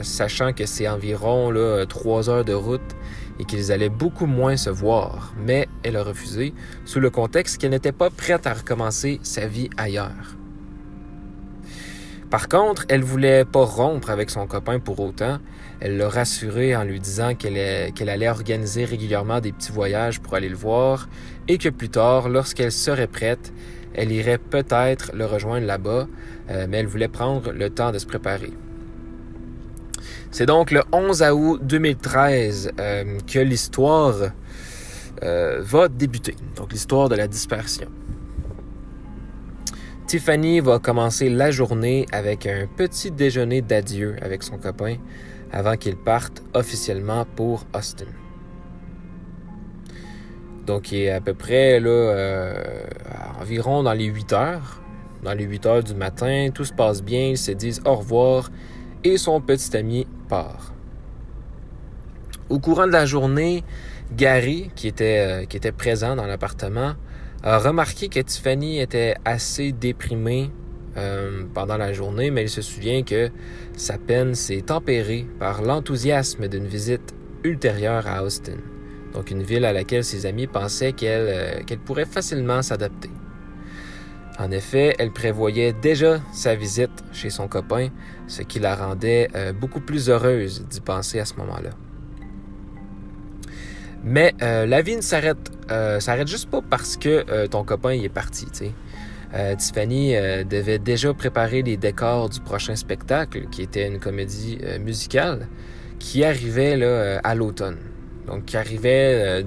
sachant 0.02 0.54
que 0.54 0.66
c'est 0.66 0.88
environ 0.88 1.52
là, 1.52 1.86
trois 1.86 2.30
heures 2.30 2.46
de 2.46 2.54
route 2.54 2.96
et 3.40 3.46
qu'ils 3.46 3.72
allaient 3.72 3.90
beaucoup 3.90 4.28
moins 4.28 4.56
se 4.56 4.70
voir, 4.70 5.34
mais 5.38 5.68
elle 5.84 5.98
a 5.98 6.04
refusé, 6.04 6.54
sous 6.86 7.00
le 7.00 7.10
contexte 7.10 7.58
qu'elle 7.58 7.72
n'était 7.72 7.92
pas 7.92 8.10
prête 8.10 8.48
à 8.48 8.54
recommencer 8.54 9.20
sa 9.24 9.48
vie 9.48 9.70
ailleurs. 9.78 10.35
Par 12.30 12.50
contre, 12.50 12.86
elle 12.90 13.04
voulait 13.04 13.46
pas 13.46 13.64
rompre 13.64 14.10
avec 14.10 14.30
son 14.30 14.48
copain 14.48 14.80
pour 14.80 15.00
autant. 15.00 15.38
Elle 15.80 15.98
l'a 15.98 16.10
rassuré 16.10 16.76
en 16.76 16.84
lui 16.84 17.00
disant 17.00 17.36
qu'elle 17.36 18.10
allait 18.10 18.30
organiser 18.30 18.86
régulièrement 18.86 19.40
des 19.42 19.52
petits 19.52 19.72
voyages 19.72 20.20
pour 20.20 20.34
aller 20.34 20.50
le 20.50 20.56
voir 20.56 21.08
et 21.48 21.58
que 21.58 21.70
plus 21.70 21.90
tard, 21.90 22.30
lorsqu'elle 22.30 22.72
serait 22.72 23.08
prête, 23.08 23.54
elle 23.94 24.12
irait 24.12 24.40
peut-être 24.40 25.12
le 25.14 25.26
rejoindre 25.26 25.68
là-bas, 25.68 26.08
euh, 26.50 26.66
mais 26.68 26.78
elle 26.78 26.88
voulait 26.88 27.08
prendre 27.08 27.52
le 27.52 27.70
temps 27.70 27.92
de 27.92 28.00
se 28.00 28.06
préparer. 28.06 28.52
C'est 30.32 30.46
donc 30.46 30.72
le 30.72 30.82
11 30.92 31.24
août 31.32 31.60
2013 31.64 32.72
euh, 32.78 33.18
que 33.26 33.40
l'histoire 33.40 34.16
euh, 35.24 35.62
va 35.62 35.88
débuter, 35.88 36.36
donc 36.58 36.74
l'histoire 36.74 37.08
de 37.08 37.16
la 37.16 37.28
dispersion. 37.28 37.88
Tiffany 40.08 40.60
va 40.60 40.78
commencer 40.78 41.30
la 41.30 41.50
journée 41.50 42.06
avec 42.12 42.46
un 42.46 42.68
petit 42.68 43.10
déjeuner 43.10 43.64
d'adieu 43.64 44.16
avec 44.22 44.44
son 44.44 44.60
copain 44.60 44.98
avant 45.52 45.78
qu'il 45.78 45.96
parte 45.96 46.44
officiellement 46.54 47.26
pour 47.36 47.66
Austin. 47.74 48.06
Donc, 50.68 50.92
il 50.92 51.00
est 51.00 51.10
à 51.10 51.22
peu 51.22 51.34
près 51.34 51.80
là, 51.80 51.90
euh, 51.90 52.84
environ 53.42 53.82
dans 53.82 53.94
les 53.94 54.06
8 54.06 54.34
heures. 54.34 54.82
Dans 55.24 55.34
les 55.34 55.44
8 55.44 55.66
heures 55.66 55.84
du 55.84 55.96
matin, 55.96 56.50
tout 56.54 56.66
se 56.66 56.74
passe 56.74 57.02
bien, 57.02 57.30
ils 57.30 57.38
se 57.38 57.52
disent 57.52 57.82
au 57.84 57.96
revoir 57.96 58.52
et 59.04 59.18
son 59.18 59.42
petit 59.42 59.76
ami 59.76 60.06
part. 60.30 60.72
Au 62.50 62.60
courant 62.60 62.86
de 62.86 62.92
la 62.92 63.08
journée, 63.08 63.64
Gary, 64.16 64.70
qui 64.76 64.88
était, 64.88 65.20
euh, 65.20 65.46
qui 65.46 65.58
était 65.58 65.72
présent 65.72 66.16
dans 66.16 66.28
l'appartement, 66.28 66.94
a 67.46 67.60
remarqué 67.60 68.10
que 68.10 68.20
Tiffany 68.20 68.80
était 68.80 69.16
assez 69.24 69.72
déprimée 69.72 70.50
euh, 70.98 71.44
pendant 71.54 71.78
la 71.78 71.94
journée, 71.94 72.32
mais 72.32 72.44
il 72.44 72.50
se 72.50 72.64
souvient 72.64 73.04
que 73.04 73.30
sa 73.78 74.00
peine 74.00 74.34
s'est 74.34 74.64
tempérée 74.64 75.28
par 75.40 75.62
l'enthousiasme 75.62 76.48
d'une 76.48 76.66
visite 76.66 77.14
ultérieure 77.44 78.08
à 78.08 78.24
Austin, 78.24 78.58
donc 79.14 79.30
une 79.30 79.44
ville 79.44 79.66
à 79.66 79.74
laquelle 79.74 80.04
ses 80.04 80.26
amis 80.26 80.48
pensaient 80.48 80.94
qu'elle 80.94 81.28
euh, 81.70 81.78
pourrait 81.86 82.06
facilement 82.06 82.64
s'adapter. 82.64 83.12
En 84.40 84.50
effet, 84.50 84.96
elle 84.98 85.12
prévoyait 85.12 85.72
déjà 85.72 86.20
sa 86.34 86.56
visite 86.56 87.04
chez 87.14 87.30
son 87.30 87.48
copain, 87.48 87.90
ce 88.28 88.42
qui 88.42 88.60
la 88.60 88.76
rendait 88.76 89.30
euh, 89.36 89.54
beaucoup 89.54 89.82
plus 89.82 90.10
heureuse 90.10 90.66
d'y 90.68 90.82
penser 90.82 91.20
à 91.20 91.26
ce 91.26 91.36
moment-là. 91.36 91.70
Mais 94.06 94.36
euh, 94.44 94.68
la 94.68 94.84
vie 94.84 94.96
ne 94.96 95.02
s'arrête 95.02 95.52
euh, 95.72 96.00
s'arrête 96.00 96.28
juste 96.28 96.48
pas 96.52 96.62
parce 96.62 96.96
que 96.96 97.26
euh, 97.28 97.48
ton 97.48 97.64
copain 97.64 97.94
y 97.94 98.06
est 98.06 98.10
parti. 98.10 98.46
Tiffany 99.58 100.14
devait 100.50 100.80
déjà 100.80 101.14
préparer 101.14 101.62
les 101.62 101.76
décors 101.76 102.30
du 102.30 102.40
prochain 102.40 102.78
spectacle, 102.78 103.48
qui 103.52 103.64
était 103.64 103.86
une 103.86 104.00
comédie 104.00 104.60
musicale, 104.80 105.50
qui 106.00 106.24
arrivait 106.24 106.82
à 107.22 107.36
l'automne. 107.36 107.76
Donc 108.28 108.46
qui 108.46 108.56
arrivait 108.56 109.44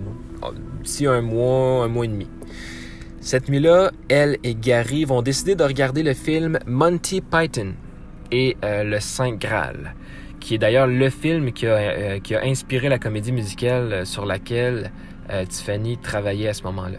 d'ici 0.82 1.06
un 1.06 1.22
mois, 1.22 1.84
un 1.84 1.88
mois 1.88 2.04
et 2.04 2.08
demi. 2.08 2.28
Cette 3.22 3.48
nuit-là, 3.48 3.92
elle 4.10 4.36
et 4.44 4.54
Gary 4.54 5.06
vont 5.06 5.22
décider 5.22 5.54
de 5.54 5.64
regarder 5.64 6.02
le 6.02 6.12
film 6.12 6.58
Monty 6.66 7.22
Python 7.22 7.72
et 8.30 8.58
le 8.62 8.98
Saint 9.00 9.36
Graal 9.36 9.94
qui 10.48 10.54
est 10.54 10.58
d'ailleurs 10.58 10.86
le 10.86 11.10
film 11.10 11.52
qui 11.52 11.66
a, 11.66 11.74
euh, 11.74 12.20
qui 12.20 12.34
a, 12.34 12.42
inspiré 12.42 12.88
la 12.88 12.98
comédie 12.98 13.32
musicale 13.32 13.92
euh, 13.92 14.04
sur 14.06 14.24
laquelle 14.24 14.90
euh, 15.28 15.44
Tiffany 15.44 15.98
travaillait 15.98 16.48
à 16.48 16.54
ce 16.54 16.62
moment-là. 16.62 16.96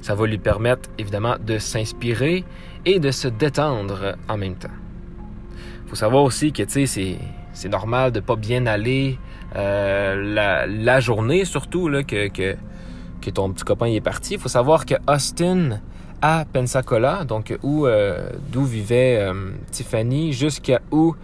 Ça 0.00 0.14
va 0.14 0.28
lui 0.28 0.38
permettre 0.38 0.88
évidemment 0.96 1.34
de 1.44 1.58
s'inspirer 1.58 2.44
et 2.86 3.00
de 3.00 3.10
se 3.10 3.26
détendre 3.26 4.14
en 4.28 4.36
même 4.36 4.54
temps. 4.54 4.76
faut 5.88 5.96
savoir 5.96 6.22
aussi 6.22 6.52
que 6.52 6.62
c'est 6.68 7.68
normal 7.68 8.12
de 8.12 8.20
pas 8.20 8.36
bien 8.36 8.64
aller 8.66 9.18
la, 9.56 11.00
journée, 11.00 11.44
surtout 11.44 11.88
là, 11.88 12.04
que, 12.04 12.28
que, 12.28 12.54
que, 13.20 13.30
ton 13.30 13.50
petit 13.52 13.64
copain 13.64 13.86
est 13.86 14.00
parti. 14.00 14.38
Faut 14.38 14.48
savoir 14.48 14.86
que 14.86 14.94
Austin, 15.08 15.80
à 16.22 16.44
Pensacola, 16.50 17.24
donc 17.24 17.58
où 17.64 17.88
d'où 18.52 18.64
vivait 18.64 19.20
Tiffany, 19.72 20.32
jusqu'à 20.32 20.80
où 20.92 21.16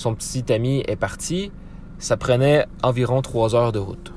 son 0.00 0.14
petit 0.14 0.50
ami 0.50 0.82
est 0.88 0.96
parti, 0.96 1.52
ça 1.98 2.16
prenait 2.16 2.64
environ 2.82 3.20
trois 3.20 3.54
heures 3.54 3.70
de 3.70 3.78
route. 3.78 4.12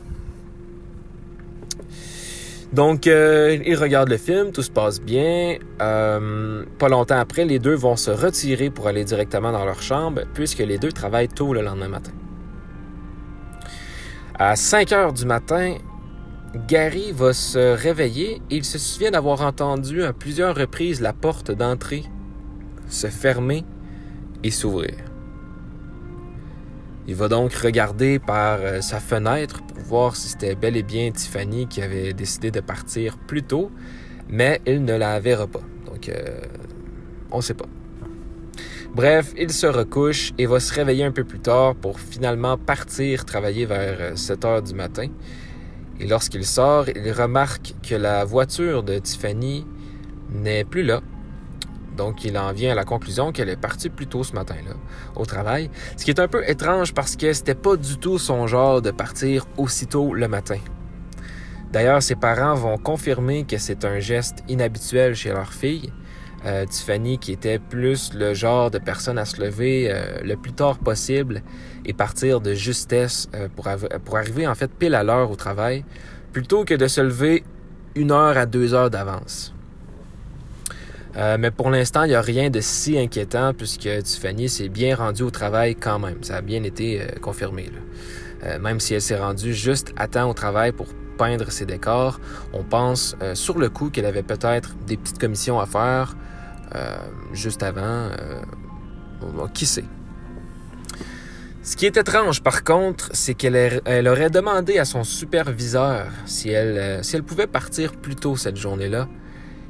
Donc, 2.72 3.06
euh, 3.06 3.60
ils 3.66 3.75
regardent 3.75 4.10
le 4.10 4.18
film, 4.18 4.52
tout 4.52 4.63
se 4.63 4.72
passe 4.72 5.02
bien. 5.02 5.58
Euh, 5.82 6.63
pas 6.80 6.88
longtemps 6.88 7.20
après, 7.20 7.44
les 7.44 7.60
deux 7.60 7.75
vont 7.75 7.98
se 7.98 8.10
retirer 8.10 8.70
pour 8.70 8.88
aller 8.88 9.04
directement 9.04 9.52
dans 9.52 9.66
leur 9.66 9.82
chambre, 9.82 10.22
puisque 10.34 10.60
les 10.60 10.78
deux 10.78 10.92
travaillent 10.92 11.28
tôt 11.28 11.54
le 11.54 11.62
lendemain 11.62 11.90
matin. 11.90 12.13
À 14.40 14.56
5 14.56 14.92
heures 14.94 15.13
du 15.13 15.25
matin, 15.25 15.75
Gary 16.68 17.12
va 17.12 17.34
se 17.34 17.75
réveiller 17.75 18.42
et 18.50 18.56
il 18.56 18.63
se 18.63 18.80
souvient 18.80 19.12
d'avoir 19.12 19.42
entendu 19.42 20.02
à 20.04 20.13
plusieurs 20.13 20.56
reprises 20.56 21.02
la 21.02 21.13
porte 21.13 21.52
d'entrée 21.52 22.04
se 22.88 23.08
fermer 23.08 23.66
et 24.44 24.52
s'ouvrir. 24.52 25.12
Il 27.06 27.16
va 27.16 27.28
donc 27.28 27.54
regarder 27.54 28.18
par 28.18 28.60
euh, 28.62 28.80
sa 28.80 29.00
fenêtre 29.00 29.62
pour 29.64 29.84
voir 29.84 30.16
si 30.16 30.30
c'était 30.30 30.56
bel 30.56 30.78
et 30.78 30.84
bien 30.84 31.12
Tiffany 31.12 31.68
qui 31.68 31.82
avait 31.82 32.14
décidé 32.14 32.50
de 32.50 32.62
partir 32.62 33.18
plus 33.18 33.44
tôt, 33.44 33.72
mais 34.30 34.62
il 34.66 34.86
ne 34.86 34.96
la 34.96 35.20
verra 35.20 35.48
pas. 35.48 35.62
Donc, 35.86 36.08
euh, 36.08 36.40
on 37.30 37.38
ne 37.38 37.42
sait 37.42 37.56
pas. 37.56 37.66
Bref, 38.96 39.34
il 39.38 39.52
se 39.52 39.68
recouche 39.68 40.32
et 40.38 40.46
va 40.46 40.62
se 40.62 40.74
réveiller 40.74 41.04
un 41.04 41.12
peu 41.12 41.26
plus 41.26 41.40
tard 41.40 41.76
pour 41.76 42.00
finalement 42.00 42.58
partir 42.58 43.26
travailler 43.26 43.66
vers 43.66 44.18
7 44.18 44.46
euh, 44.46 44.48
heures 44.48 44.62
du 44.62 44.74
matin. 44.74 45.08
Et 46.00 46.08
lorsqu'il 46.08 46.46
sort, 46.46 46.86
il 46.88 47.12
remarque 47.12 47.74
que 47.88 47.96
la 47.96 48.24
voiture 48.24 48.82
de 48.82 48.98
Tiffany 49.00 49.66
n'est 50.32 50.64
plus 50.64 50.84
là 50.84 51.02
donc, 51.96 52.26
il 52.26 52.38
en 52.38 52.52
vient 52.52 52.72
à 52.72 52.76
la 52.76 52.86
conclusion 52.86 53.32
qu'elle 53.32 53.50
est 53.50 53.60
partie 53.60 53.90
plus 53.90 54.08
tôt 54.08 54.24
ce 54.24 54.34
matin-là 54.34 54.76
au 55.16 55.26
travail, 55.26 55.70
ce 55.98 56.06
qui 56.06 56.12
est 56.12 56.20
un 56.20 56.28
peu 56.28 56.48
étrange 56.50 56.94
parce 56.94 57.16
que 57.16 57.32
c'était 57.34 57.56
pas 57.56 57.76
du 57.76 57.98
tout 57.98 58.18
son 58.18 58.48
genre 58.48 58.82
de 58.82 58.92
partir 58.92 59.46
aussitôt 59.58 60.14
le 60.14 60.28
matin. 60.28 60.60
D'ailleurs, 61.72 62.04
ses 62.04 62.16
parents 62.16 62.54
vont 62.54 62.78
confirmer 62.78 63.46
que 63.46 63.58
c'est 63.58 63.84
un 63.84 64.00
geste 64.00 64.44
inhabituel 64.48 65.16
chez 65.16 65.30
leur 65.30 65.52
fille. 65.52 65.92
Euh, 66.46 66.66
Tiffany, 66.66 67.18
qui 67.20 67.32
était 67.32 67.58
plus 67.58 68.14
le 68.14 68.34
genre 68.34 68.70
de 68.70 68.78
personne 68.78 69.18
à 69.18 69.24
se 69.24 69.42
lever 69.42 69.88
euh, 69.90 70.20
le 70.24 70.36
plus 70.36 70.52
tard 70.52 70.78
possible 70.78 71.42
et 71.86 71.94
partir 71.94 72.42
de 72.42 72.54
justesse 72.54 73.30
euh, 73.34 73.48
pour, 73.56 73.70
pour 74.04 74.18
arriver 74.18 74.46
en 74.46 74.54
fait 74.54 74.70
pile 74.70 74.94
à 74.94 75.04
l'heure 75.04 75.32
au 75.32 75.38
travail, 75.38 75.86
plutôt 76.34 76.66
que 76.66 76.74
de 76.74 76.88
se 76.88 77.00
lever 77.00 77.44
une 77.96 78.12
heure 78.12 78.38
à 78.38 78.46
deux 78.46 78.74
heures 78.74 78.90
d'avance. 78.90 79.54
Euh, 81.15 81.38
mais 81.39 81.51
pour 81.51 81.70
l'instant, 81.70 82.03
il 82.03 82.10
n'y 82.10 82.15
a 82.15 82.22
rien 82.22 82.50
de 82.50 82.60
si 82.60 82.98
inquiétant 82.98 83.53
puisque 83.53 83.89
Tiffany 84.03 84.50
s'est 84.50 84.70
bien 84.70 84.96
rendue 84.96 85.24
au 85.24 85.32
travail 85.32 85.75
quand 85.75 86.00
même. 86.00 86.24
Ça 86.24 86.38
a 86.38 86.41
bien 86.41 86.63
été 86.63 87.01
euh, 87.01 87.05
confirmé. 87.22 87.70
Euh, 88.43 88.60
même 88.60 88.79
si 88.79 88.93
elle 88.93 89.01
s'est 89.01 89.17
rendue 89.17 89.53
juste 89.53 89.93
à 89.96 90.08
temps 90.08 90.29
au 90.29 90.34
travail 90.34 90.72
pour 90.72 90.88
peindre 91.17 91.51
ses 91.51 91.65
décors, 91.65 92.20
on 92.53 92.63
pense 92.63 93.15
sur 93.36 93.60
le 93.60 93.70
coup 93.70 93.91
qu'elle 93.91 94.08
avait 94.08 94.24
peut-être 94.24 94.75
des 94.88 94.98
petites 94.98 95.20
commissions 95.20 95.60
à 95.60 95.67
faire 95.67 96.15
juste 97.34 97.62
avant. 97.62 98.10
qui 99.53 99.67
sait? 99.67 99.86
Ce 101.62 101.77
qui 101.77 101.86
est 101.86 101.96
étrange, 101.96 102.41
par 102.41 102.63
contre, 102.63 103.12
c'est 103.13 103.36
qu'elle 103.36 104.08
aurait 104.08 104.32
demandé 104.32 104.79
à 104.79 104.86
son 104.86 105.03
superviseur 105.03 106.08
si 106.25 106.50
elle, 106.50 107.03
si 107.03 107.15
elle 107.15 107.24
pouvait 107.24 107.46
partir 107.46 107.91
plus 107.91 108.15
tôt 108.15 108.36
cette 108.36 108.58
journée-là 108.58 109.08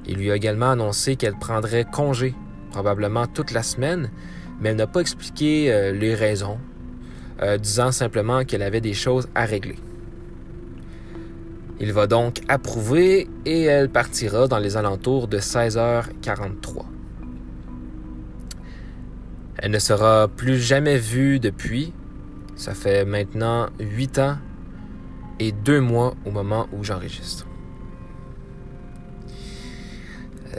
il 0.06 0.18
lui 0.18 0.32
a 0.32 0.36
également 0.36 0.72
annoncé 0.72 1.16
qu'elle 1.16 1.36
prendrait 1.36 1.86
congé, 1.86 2.36
probablement 2.72 3.28
toute 3.28 3.52
la 3.52 3.64
semaine, 3.64 4.12
mais 4.60 4.70
elle 4.70 4.76
n'a 4.76 4.88
pas 4.88 5.00
expliqué 5.00 5.72
euh, 5.72 5.92
les 5.92 6.16
raisons, 6.16 6.58
euh, 7.42 7.58
disant 7.58 7.92
simplement 7.92 8.44
qu'elle 8.44 8.62
avait 8.62 8.82
des 8.82 8.94
choses 8.94 9.28
à 9.36 9.46
régler. 9.46 9.78
Il 11.80 11.92
va 11.92 12.08
donc 12.08 12.42
approuver 12.48 13.28
et 13.46 13.64
elle 13.64 13.90
partira 13.90 14.48
dans 14.48 14.60
les 14.60 14.78
alentours 14.78 15.28
de 15.28 15.40
16h43. 15.40 16.86
Elle 19.58 19.72
ne 19.72 19.80
sera 19.80 20.28
plus 20.28 20.60
jamais 20.60 20.98
vue 20.98 21.40
depuis. 21.40 21.94
Ça 22.56 22.74
fait 22.74 23.06
maintenant 23.06 23.68
huit 23.80 24.20
ans 24.20 24.38
et 25.40 25.52
deux 25.52 25.82
mois 25.82 26.14
au 26.26 26.32
moment 26.32 26.68
où 26.74 26.84
j'enregistre. 26.84 27.48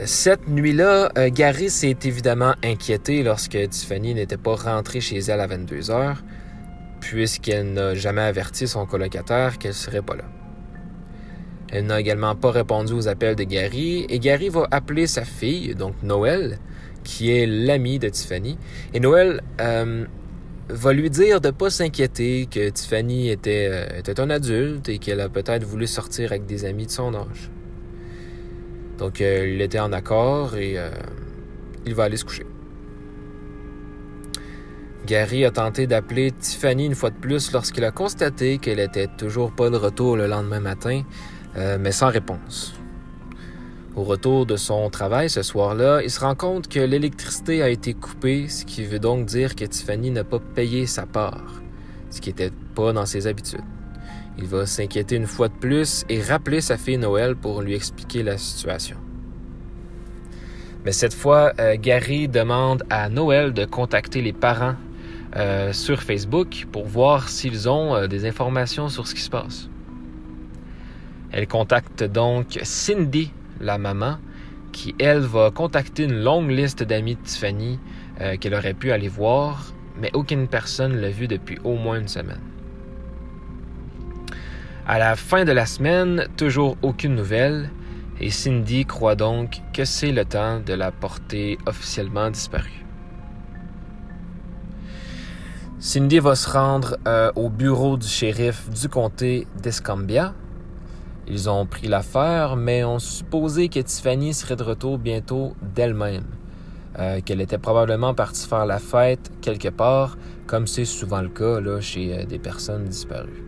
Cette 0.03 0.49
nuit-là, 0.49 1.13
euh, 1.17 1.31
Gary 1.31 1.71
s'est 1.71 1.97
évidemment 2.03 2.55
inquiété 2.65 3.23
lorsque 3.23 3.57
Tiffany 3.69 4.15
n'était 4.15 4.37
pas 4.37 4.57
rentrée 4.57 5.01
chez 5.01 5.19
elle 5.19 5.41
à 5.41 5.47
22 5.47 5.93
heures, 5.93 6.25
puisqu'elle 7.01 7.73
n'a 7.73 7.95
jamais 7.95 8.23
averti 8.23 8.67
son 8.67 8.87
colocataire 8.87 9.57
qu'elle 9.59 9.73
serait 9.73 10.03
pas 10.03 10.17
là. 10.17 10.25
Elle 11.71 11.87
n'a 11.87 12.01
également 12.01 12.35
pas 12.35 12.51
répondu 12.51 12.93
aux 12.93 13.07
appels 13.07 13.37
de 13.37 13.45
Gary, 13.45 14.05
et 14.09 14.19
Gary 14.19 14.49
va 14.49 14.67
appeler 14.73 15.07
sa 15.07 15.25
fille, 15.25 15.77
donc 15.77 15.95
Noël, 16.03 16.59
qui 17.05 17.31
est 17.31 17.47
l'amie 17.47 18.01
de 18.01 18.09
Tiffany. 18.09 18.59
Et 18.95 19.01
Noël 19.01 19.43
euh, 19.61 20.07
va 20.69 20.93
lui 20.93 21.09
dire 21.09 21.41
de 21.41 21.51
pas 21.51 21.71
s'inquiéter, 21.71 22.47
que 22.51 22.69
Tiffany 22.69 23.31
euh, 23.31 23.99
était 23.99 24.21
un 24.21 24.31
adulte 24.31 24.89
et 24.89 24.99
qu'elle 24.99 25.21
a 25.21 25.29
peut-être 25.29 25.65
voulu 25.65 25.87
sortir 25.87 26.33
avec 26.33 26.47
des 26.47 26.65
amis 26.65 26.87
de 26.87 26.91
son 26.91 27.15
âge. 27.15 27.51
Donc, 28.99 29.21
euh, 29.21 29.49
il 29.53 29.61
était 29.61 29.81
en 29.81 29.93
accord 29.93 30.57
et 30.57 30.79
euh, 30.79 30.91
il 31.87 31.95
va 31.95 32.05
aller 32.05 32.17
se 32.17 32.25
coucher. 32.25 32.47
Gary 35.07 35.45
a 35.45 35.51
tenté 35.51 35.87
d'appeler 35.87 36.33
Tiffany 36.33 36.87
une 36.87 36.95
fois 36.95 37.11
de 37.11 37.17
plus 37.17 37.53
lorsqu'il 37.53 37.85
a 37.85 37.91
constaté 37.91 38.57
qu'elle 38.59 38.81
était 38.81 39.09
toujours 39.19 39.53
pas 39.53 39.69
de 39.69 39.77
retour 39.77 40.17
le 40.17 40.27
lendemain 40.27 40.61
matin, 40.61 41.03
euh, 41.57 41.77
mais 41.79 41.93
sans 41.93 42.09
réponse. 42.09 42.75
Au 43.97 44.03
retour 44.03 44.47
de 44.47 44.57
son 44.57 44.89
travail 44.91 45.29
ce 45.29 45.43
soir-là, 45.43 46.03
il 46.03 46.11
se 46.11 46.21
rend 46.21 46.35
compte 46.35 46.69
que 46.69 46.81
l'électricité 46.81 47.63
a 47.63 47.69
été 47.69 47.93
coupée, 47.93 48.49
ce 48.49 48.65
qui 48.65 48.85
veut 48.85 48.99
donc 48.99 49.27
dire 49.27 49.55
que 49.55 49.65
Tiffany 49.65 50.11
n'a 50.11 50.25
pas 50.25 50.41
payé 50.41 50.87
sa 50.87 51.05
part, 51.05 51.63
ce 52.11 52.21
qui 52.21 52.31
n'était 52.31 52.51
pas 52.75 52.93
dans 52.93 53.07
ses 53.07 53.27
habitudes. 53.27 53.61
Il 54.37 54.47
va 54.47 54.67
s'inquiéter 54.67 55.17
une 55.17 55.27
fois 55.27 55.49
de 55.49 55.55
plus 55.55 56.05
et 56.09 56.21
rappeler 56.21 56.61
sa 56.61 56.77
fille 56.77 56.99
Noël 56.99 57.37
pour 57.37 57.63
lui 57.63 57.75
expliquer 57.75 58.23
la 58.23 58.37
situation. 58.37 58.97
Mais 60.85 60.93
cette 60.93 61.15
fois, 61.15 61.53
euh, 61.61 61.77
Gary 61.81 62.29
demande 62.29 62.83
à 62.91 63.09
Noël 63.09 63.53
de 63.55 63.65
contacter 63.65 64.21
les 64.21 64.33
parents 64.33 64.75
euh, 65.37 65.73
sur 65.73 66.03
Facebook 66.03 66.67
pour 66.73 66.87
voir 66.87 67.29
s'ils 67.29 67.69
ont 67.69 67.95
euh, 67.95 68.07
des 68.07 68.27
informations 68.27 68.89
sur 68.89 69.07
ce 69.07 69.15
qui 69.15 69.23
se 69.23 69.31
passe. 69.31 69.71
Elle 71.33 71.49
contacte 71.49 72.05
donc 72.05 72.59
Cindy, 72.63 73.33
la 73.61 73.79
maman, 73.79 74.19
qui, 74.73 74.95
elle, 74.99 75.21
va 75.21 75.51
contacter 75.51 76.05
une 76.05 76.23
longue 76.23 76.51
liste 76.51 76.83
d'amis 76.83 77.15
de 77.15 77.21
Tiffany 77.21 77.79
qu'elle 78.41 78.55
aurait 78.55 78.75
pu 78.75 78.93
aller 78.93 79.09
voir, 79.09 79.73
mais 80.01 80.11
aucune 80.15 80.47
personne 80.47 80.97
l'a 81.01 81.11
vue 81.11 81.27
depuis 81.27 81.59
au 81.65 81.75
moins 81.75 81.99
une 81.99 82.07
semaine. 82.07 82.41
À 84.87 84.99
la 84.99 85.17
fin 85.17 85.47
de 85.47 85.53
la 85.53 85.65
semaine, 85.65 86.29
toujours 86.37 86.77
aucune 86.83 87.15
nouvelle, 87.15 87.71
et 88.21 88.31
Cindy 88.31 88.85
croit 88.85 89.15
donc 89.15 89.63
que 89.73 89.87
c'est 89.87 90.13
le 90.13 90.27
temps 90.27 90.61
de 90.61 90.75
la 90.75 90.93
porter 90.93 91.57
officiellement 91.65 92.31
disparue. 92.31 92.85
Cindy 95.79 96.19
va 96.19 96.35
se 96.35 96.51
rendre 96.51 96.99
euh, 97.09 97.33
au 97.35 97.49
bureau 97.49 97.97
du 97.97 98.07
shérif 98.07 98.69
du 98.69 98.91
comté 98.91 99.47
d'Escambia. 99.63 100.35
Ils 101.29 101.49
ont 101.49 101.65
pris 101.65 101.89
l'affaire, 101.89 102.57
mais 102.57 102.85
ont 102.85 102.99
supposé 102.99 103.71
que 103.71 103.81
Tiffany 103.81 104.35
serait 104.35 104.57
de 104.57 104.65
retour 104.65 104.99
bientôt 104.99 105.57
d'elle-même, 105.63 106.25
euh, 106.99 107.23
qu'elle 107.23 107.41
était 107.41 107.57
probablement 107.57 108.13
partie 108.13 108.47
faire 108.47 108.67
la 108.67 108.79
fête 108.79 109.33
quelque 109.41 109.71
part, 109.71 110.19
comme 110.47 110.67
c'est 110.67 110.85
souvent 110.85 111.23
le 111.23 111.31
cas 111.31 111.59
là, 111.61 111.81
chez 111.81 112.19
euh, 112.19 112.27
des 112.27 112.39
personnes 112.39 112.85
disparues. 112.85 113.44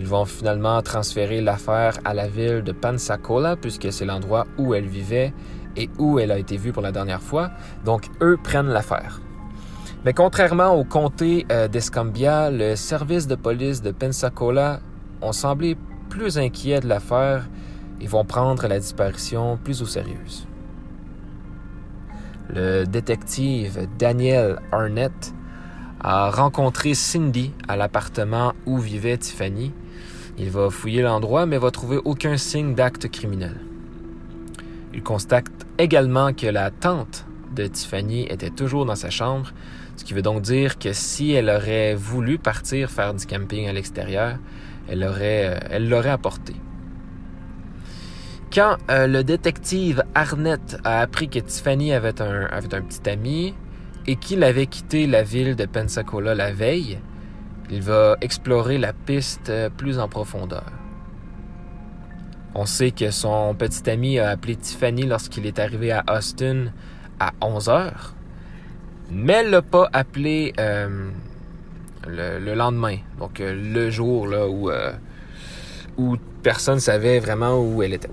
Ils 0.00 0.06
vont 0.06 0.24
finalement 0.24 0.80
transférer 0.80 1.42
l'affaire 1.42 1.98
à 2.06 2.14
la 2.14 2.26
ville 2.26 2.62
de 2.62 2.72
Pensacola, 2.72 3.54
puisque 3.56 3.92
c'est 3.92 4.06
l'endroit 4.06 4.46
où 4.56 4.72
elle 4.72 4.86
vivait 4.86 5.34
et 5.76 5.90
où 5.98 6.18
elle 6.18 6.30
a 6.30 6.38
été 6.38 6.56
vue 6.56 6.72
pour 6.72 6.80
la 6.82 6.90
dernière 6.90 7.20
fois. 7.20 7.50
Donc, 7.84 8.08
eux 8.22 8.38
prennent 8.42 8.70
l'affaire. 8.70 9.20
Mais 10.06 10.14
contrairement 10.14 10.74
au 10.74 10.84
comté 10.84 11.44
euh, 11.52 11.68
d'Escambia, 11.68 12.50
le 12.50 12.76
service 12.76 13.26
de 13.26 13.34
police 13.34 13.82
de 13.82 13.90
Pensacola 13.90 14.80
ont 15.20 15.32
semblé 15.32 15.76
plus 16.08 16.38
inquiets 16.38 16.80
de 16.80 16.88
l'affaire 16.88 17.46
et 18.00 18.06
vont 18.06 18.24
prendre 18.24 18.66
la 18.66 18.78
disparition 18.78 19.58
plus 19.62 19.82
au 19.82 19.86
sérieux. 19.86 20.16
Le 22.48 22.86
détective 22.86 23.86
Daniel 23.98 24.60
Arnett 24.72 25.34
a 26.00 26.30
rencontré 26.30 26.94
Cindy 26.94 27.52
à 27.68 27.76
l'appartement 27.76 28.54
où 28.64 28.78
vivait 28.78 29.18
Tiffany 29.18 29.74
il 30.40 30.50
va 30.50 30.70
fouiller 30.70 31.02
l'endroit, 31.02 31.44
mais 31.44 31.58
va 31.58 31.70
trouver 31.70 31.98
aucun 32.04 32.38
signe 32.38 32.74
d'acte 32.74 33.10
criminel. 33.10 33.56
Il 34.94 35.02
constate 35.02 35.46
également 35.78 36.32
que 36.32 36.46
la 36.46 36.70
tante 36.70 37.26
de 37.54 37.66
Tiffany 37.66 38.22
était 38.22 38.50
toujours 38.50 38.86
dans 38.86 38.96
sa 38.96 39.10
chambre, 39.10 39.52
ce 39.96 40.04
qui 40.04 40.14
veut 40.14 40.22
donc 40.22 40.40
dire 40.40 40.78
que 40.78 40.94
si 40.94 41.32
elle 41.32 41.50
aurait 41.50 41.94
voulu 41.94 42.38
partir 42.38 42.90
faire 42.90 43.12
du 43.12 43.26
camping 43.26 43.68
à 43.68 43.72
l'extérieur, 43.72 44.38
elle 44.88 45.00
l'aurait 45.00 45.60
euh, 45.70 45.78
l'aurait 45.78 46.10
apporté. 46.10 46.54
Quand 48.52 48.78
euh, 48.90 49.06
le 49.06 49.22
détective 49.22 50.02
Arnett 50.14 50.78
a 50.84 51.00
appris 51.00 51.28
que 51.28 51.38
Tiffany 51.38 51.92
avait 51.92 52.20
un 52.22 52.82
petit 52.82 53.08
ami 53.10 53.54
et 54.06 54.16
qu'il 54.16 54.42
avait 54.42 54.66
quitté 54.66 55.06
la 55.06 55.22
ville 55.22 55.54
de 55.54 55.66
Pensacola 55.66 56.34
la 56.34 56.50
veille, 56.50 56.98
il 57.70 57.82
va 57.82 58.16
explorer 58.20 58.78
la 58.78 58.92
piste 58.92 59.52
plus 59.76 59.98
en 59.98 60.08
profondeur. 60.08 60.72
On 62.54 62.66
sait 62.66 62.90
que 62.90 63.10
son 63.10 63.54
petit 63.54 63.88
ami 63.88 64.18
a 64.18 64.30
appelé 64.30 64.56
Tiffany 64.56 65.04
lorsqu'il 65.04 65.46
est 65.46 65.58
arrivé 65.60 65.92
à 65.92 66.04
Austin 66.10 66.72
à 67.20 67.32
11 67.40 67.68
heures, 67.68 68.14
mais 69.10 69.34
elle 69.34 69.50
l'a 69.50 69.62
pas 69.62 69.88
appelé 69.92 70.52
euh, 70.58 71.10
le, 72.08 72.54
lendemain, 72.54 72.96
donc 73.18 73.40
euh, 73.40 73.54
le 73.54 73.90
jour 73.90 74.26
là 74.26 74.48
où, 74.48 74.70
euh, 74.70 74.92
personne 76.42 76.80
savait 76.80 77.20
vraiment 77.20 77.60
où 77.60 77.82
elle 77.82 77.92
était. 77.92 78.10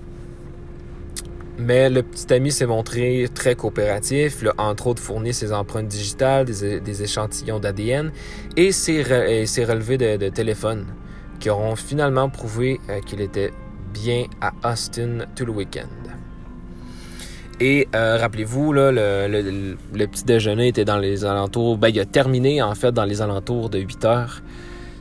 Mais 1.58 1.90
le 1.90 2.04
petit 2.04 2.32
ami 2.32 2.52
s'est 2.52 2.66
montré 2.66 3.28
très 3.34 3.56
coopératif, 3.56 4.38
il 4.42 4.48
a 4.48 4.54
entre 4.58 4.86
autres 4.86 5.02
fourni 5.02 5.34
ses 5.34 5.52
empreintes 5.52 5.88
digitales, 5.88 6.44
des, 6.44 7.02
échantillons 7.02 7.58
d'ADN 7.58 8.12
et 8.58 8.72
ses, 8.72 9.02
relevés 9.04 9.98
de, 9.98 10.28
téléphone 10.30 10.86
qui 11.38 11.48
auront 11.48 11.76
finalement 11.76 12.28
prouvé 12.28 12.80
euh, 12.90 13.00
qu'il 13.00 13.20
était 13.20 13.52
bien 13.94 14.24
à 14.40 14.52
Austin 14.68 15.26
tout 15.36 15.46
le 15.46 15.52
week-end. 15.52 15.86
Et 17.60 17.86
euh, 17.94 18.16
rappelez-vous, 18.18 18.72
le, 18.72 18.90
le, 18.90 20.06
petit 20.06 20.24
déjeuner 20.24 20.68
était 20.68 20.84
dans 20.84 20.98
les 20.98 21.24
alentours, 21.24 21.78
ben, 21.78 21.88
il 21.88 22.00
a 22.00 22.04
terminé 22.04 22.60
en 22.60 22.74
fait 22.74 22.90
dans 22.90 23.04
les 23.04 23.22
alentours 23.22 23.70
de 23.70 23.78
8 23.78 24.04
heures. 24.04 24.42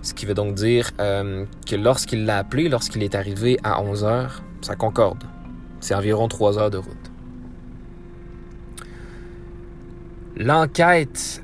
Ce 0.04 0.14
qui 0.14 0.28
veut 0.28 0.36
donc 0.36 0.54
dire 0.54 0.92
euh, 1.00 1.46
que 1.68 1.76
lorsqu'il 1.76 2.26
l'a 2.26 2.38
appelé, 2.38 2.70
lorsqu'il 2.70 3.02
est 3.02 3.16
arrivé 3.16 3.58
à 3.64 3.82
11 3.82 4.04
heures, 4.04 4.44
ça 4.62 4.76
concorde. 4.76 5.24
C'est 5.80 5.96
environ 5.96 6.28
trois 6.28 6.60
heures 6.60 6.70
de 6.70 6.78
route. 6.78 7.12
L'enquête. 10.36 11.42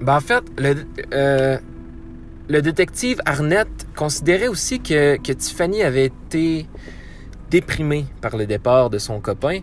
Ben 0.00 0.16
en 0.16 0.20
fait, 0.20 0.44
le, 0.58 0.74
euh, 1.12 1.58
le 2.48 2.62
détective 2.62 3.20
Arnett 3.24 3.68
considérait 3.96 4.48
aussi 4.48 4.80
que, 4.80 5.16
que 5.16 5.32
Tiffany 5.32 5.82
avait 5.82 6.06
été 6.06 6.66
déprimée 7.50 8.06
par 8.20 8.36
le 8.36 8.46
départ 8.46 8.90
de 8.90 8.98
son 8.98 9.20
copain, 9.20 9.60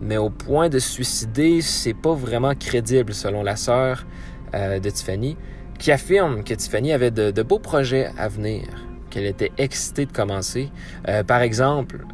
mais 0.00 0.16
au 0.16 0.30
point 0.30 0.68
de 0.68 0.78
se 0.78 0.90
suicider, 0.90 1.60
c'est 1.60 1.94
pas 1.94 2.14
vraiment 2.14 2.54
crédible 2.54 3.12
selon 3.12 3.42
la 3.42 3.56
sœur 3.56 4.06
euh, 4.54 4.78
de 4.78 4.90
Tiffany, 4.90 5.36
qui 5.78 5.92
affirme 5.92 6.44
que 6.44 6.54
Tiffany 6.54 6.92
avait 6.92 7.10
de, 7.10 7.30
de 7.30 7.42
beaux 7.42 7.58
projets 7.58 8.10
à 8.16 8.28
venir 8.28 8.62
qu'elle 9.10 9.26
était 9.26 9.52
excitée 9.58 10.06
de 10.06 10.12
commencer. 10.12 10.70
Euh, 11.08 11.22
par 11.24 11.40
exemple, 11.42 12.06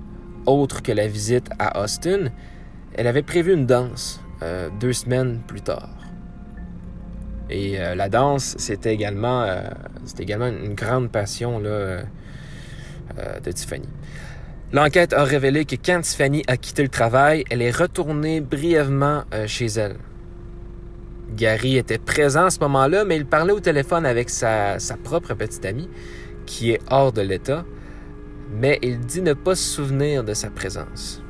autre 0.46 0.83
que 0.83 0.92
la 0.92 1.07
visite 1.07 1.48
à 1.59 1.83
Austin, 1.83 2.31
elle 2.94 3.07
avait 3.07 3.22
prévu 3.22 3.53
une 3.53 3.66
danse 3.66 4.20
euh, 4.42 4.68
deux 4.81 4.92
semaines 4.92 5.40
plus 5.46 5.61
tard. 5.61 5.88
Et 7.50 7.78
euh, 7.78 7.94
la 7.94 8.09
danse, 8.09 8.55
c'était 8.59 8.94
également, 8.94 9.46
c'était 10.05 10.22
également 10.22 10.48
une 10.48 10.74
grande 10.74 11.11
passion 11.11 11.59
là, 11.59 12.02
de 13.44 13.50
Tiffany. 13.50 13.88
L'enquête 14.72 15.12
a 15.12 15.24
révélé 15.24 15.64
que 15.66 15.76
quand 15.76 16.00
Tiffany 16.00 16.42
a 16.46 16.57
quitté 16.57 16.83
le 16.83 16.88
travail, 16.88 17.44
elle 17.50 17.61
est 17.61 17.70
retournée 17.70 18.40
brièvement 18.40 19.24
chez 19.46 19.66
elle. 19.66 19.96
Gary 21.37 21.76
était 21.76 21.98
présent 21.98 22.46
à 22.46 22.50
ce 22.50 22.61
moment-là, 22.61 23.05
mais 23.05 23.16
il 23.16 23.26
parlait 23.26 23.52
au 23.52 23.61
téléphone 23.61 24.07
avec 24.07 24.31
sa, 24.31 24.78
sa 24.78 24.96
propre 24.96 25.35
petite 25.35 25.64
amie 25.64 25.88
qui 26.46 26.72
est 26.72 26.81
hors 26.90 27.12
de 27.12 27.22
l'État, 27.22 27.64
mais 28.52 28.78
il 28.83 29.00
dit 29.00 29.22
ne 29.22 29.33
pas 29.33 29.55
se 29.55 29.62
souvenir 29.62 30.24
de 30.24 30.35
sa 30.35 30.50
présence. 30.50 31.22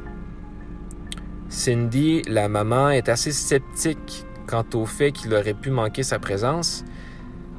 Cindy, 1.48 2.22
la 2.28 2.48
maman, 2.48 2.90
est 2.90 3.08
assez 3.08 3.30
sceptique 3.30 4.24
quant 4.46 4.64
au 4.74 4.86
fait 4.86 5.12
qu'il 5.12 5.34
aurait 5.34 5.54
pu 5.54 5.70
manquer 5.70 6.02
sa 6.02 6.18
présence, 6.18 6.84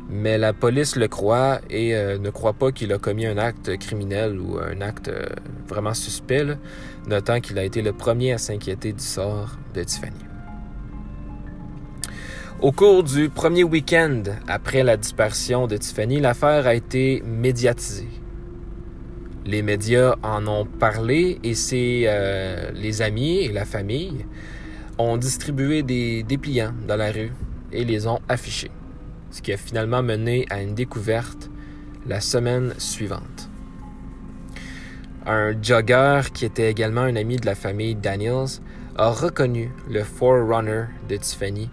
mais 0.10 0.38
la 0.38 0.54
police 0.54 0.96
le 0.96 1.08
croit 1.08 1.60
et 1.70 1.96
euh, 1.96 2.18
ne 2.18 2.30
croit 2.30 2.54
pas 2.54 2.72
qu'il 2.72 2.94
a 2.94 2.98
commis 2.98 3.26
un 3.26 3.38
acte 3.38 3.78
criminel 3.78 4.40
ou 4.40 4.60
un 4.60 4.82
acte 4.82 5.08
euh, 5.08 5.26
vraiment 5.68 5.94
suspect, 5.94 6.58
notant 7.08 7.40
qu'il 7.40 7.58
a 7.58 7.64
été 7.64 7.82
le 7.82 7.94
premier 7.94 8.34
à 8.34 8.38
s'inquiéter 8.38 8.94
du 8.94 9.04
sort 9.04 9.58
de 9.74 9.84
Tiffany. 9.84 10.14
Au 12.62 12.72
cours 12.72 13.04
du 13.04 13.30
premier 13.30 13.64
week-end 13.64 14.24
après 14.48 14.84
la 14.84 14.96
disparition 14.98 15.68
de 15.68 15.78
Tiffany, 15.78 16.20
l'affaire 16.22 16.68
a 16.68 16.76
été 16.76 17.22
médiatisée. 17.26 18.08
Les 19.46 19.62
médias 19.62 20.16
en 20.24 20.48
ont 20.48 20.66
parlé 20.66 21.40
et 21.44 21.56
c'est 21.56 22.04
euh, 22.06 22.72
les 22.74 23.02
amis 23.02 23.40
et 23.40 23.52
la 23.52 23.66
famille 23.66 24.26
ont 24.98 25.18
distribué 25.18 25.84
des 25.84 26.24
dépliants 26.24 26.74
dans 26.88 26.96
la 26.96 27.12
rue 27.12 27.32
et 27.72 27.84
les 27.84 28.08
ont 28.08 28.20
affichés, 28.30 28.72
ce 29.32 29.42
qui 29.42 29.52
a 29.52 29.58
finalement 29.58 30.04
mené 30.04 30.46
à 30.50 30.62
une 30.62 30.76
découverte 30.76 31.50
la 32.06 32.20
semaine 32.20 32.74
suivante. 32.78 33.50
Un 35.26 35.54
jogger 35.62 36.22
qui 36.34 36.46
était 36.46 36.70
également 36.70 37.02
un 37.02 37.16
ami 37.16 37.38
de 37.38 37.46
la 37.46 37.56
famille 37.56 37.96
Daniels 37.96 38.60
a 38.98 39.10
reconnu 39.10 39.72
le 39.90 40.04
Forerunner 40.04 40.86
de 41.08 41.16
Tiffany 41.16 41.70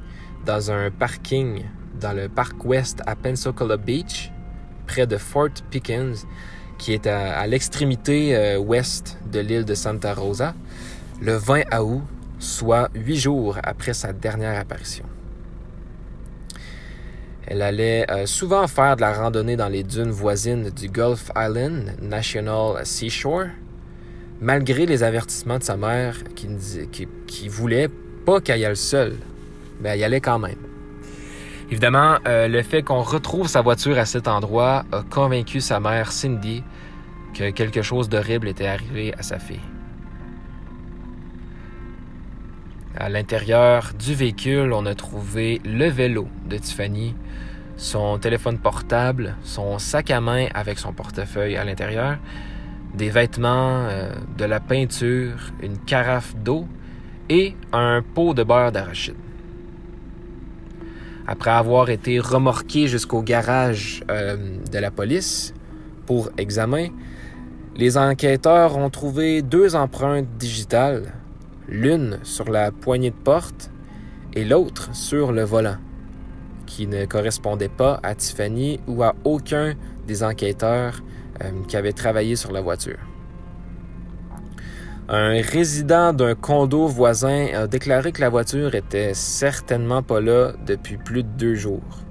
dans 0.47 0.71
un 0.71 0.91
parking 0.91 1.65
dans 2.01 2.13
le 2.13 2.29
parc 2.29 2.65
ouest 2.65 3.03
à 3.07 3.15
Pensacola 3.15 3.77
Beach, 3.77 4.33
près 4.87 5.07
de 5.07 5.17
Fort 5.17 5.51
Pickens, 5.71 6.27
qui 6.79 6.95
est 6.95 7.07
à, 7.07 7.47
l'extrémité 7.47 8.35
euh, 8.35 8.59
ouest 8.59 9.19
de 9.31 9.41
l'île 9.41 9.65
de 9.67 9.75
Santa 9.75 10.15
Rosa, 10.15 10.55
le 11.21 11.35
20 11.35 11.79
août, 11.81 12.03
soit 12.41 12.91
huit 12.95 13.19
jours 13.19 13.59
après 13.63 13.95
sa 13.95 14.13
dernière 14.13 14.59
apparition. 14.59 15.05
Elle 17.47 17.63
allait 17.63 18.11
euh, 18.11 18.27
souvent 18.27 18.67
faire 18.67 18.97
de 18.97 19.03
la 19.03 19.13
randonnée 19.13 19.57
dans 19.57 19.69
les 19.69 19.85
dunes 19.85 20.11
voisines 20.11 20.71
du 20.71 20.89
Gulf 20.89 21.31
Island 21.37 21.97
National 22.01 22.85
Seashore, 22.85 23.47
malgré 24.41 24.87
les 24.87 25.03
avertissements 25.03 25.59
de 25.59 25.63
sa 25.63 25.77
mère 25.77 26.17
qui, 26.35 26.49
qui, 26.91 27.09
qui 27.27 27.49
voulait 27.49 27.89
pas 28.25 28.41
qu'elle 28.41 28.61
y 28.61 28.65
aille 28.65 28.77
seule 28.77 29.17
ben, 29.81 29.95
il 29.95 30.01
y 30.01 30.05
allait 30.05 30.21
quand 30.21 30.39
même. 30.39 30.59
Évidemment, 31.71 32.19
euh, 32.27 32.49
le 32.49 32.63
fait 32.63 32.83
qu'on 32.83 33.03
retrouve 33.03 33.49
sa 33.49 33.63
voiture 33.63 33.99
à 33.99 34.05
cet 34.05 34.29
endroit 34.29 34.85
a 34.93 35.03
convaincu 35.03 35.61
sa 35.61 35.81
mère 35.81 36.13
Cindy 36.13 36.63
que 37.35 37.51
quelque 37.51 37.83
chose 37.83 38.09
d'horrible 38.09 38.49
était 38.49 38.67
arrivé 38.67 39.15
à 39.17 39.23
sa 39.23 39.39
fille. 39.39 39.61
À 43.01 43.09
l'intérieur 43.09 43.93
du 43.99 44.15
véhicule, 44.15 44.75
on 44.75 44.85
a 44.85 44.95
trouvé 44.95 45.63
le 45.65 45.89
vélo 45.89 46.29
de 46.47 46.59
Tiffany, 46.59 47.15
son 47.79 48.19
téléphone 48.19 48.59
portable, 48.59 49.37
son 49.43 49.79
sac 49.79 50.11
à 50.11 50.21
main 50.21 50.49
avec 50.53 50.79
son 50.79 50.93
portefeuille 50.93 51.57
à 51.57 51.65
l'intérieur, 51.65 52.19
des 52.93 53.09
vêtements, 53.09 53.87
euh, 53.89 54.13
de 54.37 54.45
la 54.45 54.61
peinture, 54.61 55.51
une 55.63 55.79
carafe 55.79 56.37
d'eau 56.37 56.67
et 57.31 57.57
un 57.73 58.03
pot 58.03 58.35
de 58.35 58.43
beurre 58.43 58.71
d'arachide. 58.71 59.15
Après 61.27 61.53
avoir 61.53 61.89
été 61.89 62.21
remorqué 62.21 62.87
jusqu'au 62.87 63.23
garage 63.23 64.03
euh, 64.11 64.37
de 64.71 64.79
la 64.79 64.91
police 64.91 65.55
pour 66.05 66.29
examen, 66.37 66.89
les 67.77 67.97
enquêteurs 67.97 68.77
ont 68.77 68.91
trouvé 68.91 69.41
deux 69.41 69.75
empreintes 69.75 70.29
digitales, 70.37 71.15
l'une 71.69 72.19
sur 72.23 72.51
la 72.51 72.71
poignée 72.71 73.11
de 73.11 73.17
porte 73.17 73.71
et 74.35 74.45
l'autre 74.45 74.95
sur 74.95 75.33
le 75.33 75.43
volant, 75.43 75.77
qui 76.67 76.87
ne 76.87 77.05
correspondaient 77.05 77.69
pas 77.69 78.01
à 78.03 78.15
Tiffany 78.15 78.81
ou 78.87 79.03
à 79.03 79.15
aucun 79.25 79.75
des 80.07 80.23
enquêteurs 80.23 81.03
euh, 81.43 81.51
qui 81.69 81.77
avaient 81.77 81.93
travaillé 81.93 82.37
sur 82.37 82.53
la 82.53 82.61
voiture. 82.61 82.99
Un 85.09 85.41
résident 85.43 86.13
d'un 86.13 86.37
condo 86.37 86.87
voisin 86.87 87.49
a 87.53 87.67
déclaré 87.67 88.13
que 88.13 88.21
la 88.21 88.29
voiture 88.29 88.77
était 88.77 89.13
certainement 89.15 90.05
pas 90.05 90.21
là 90.21 90.53
depuis 90.65 90.99
plus 90.99 91.25
de 91.25 91.29
deux 91.29 91.55
jours. 91.57 92.05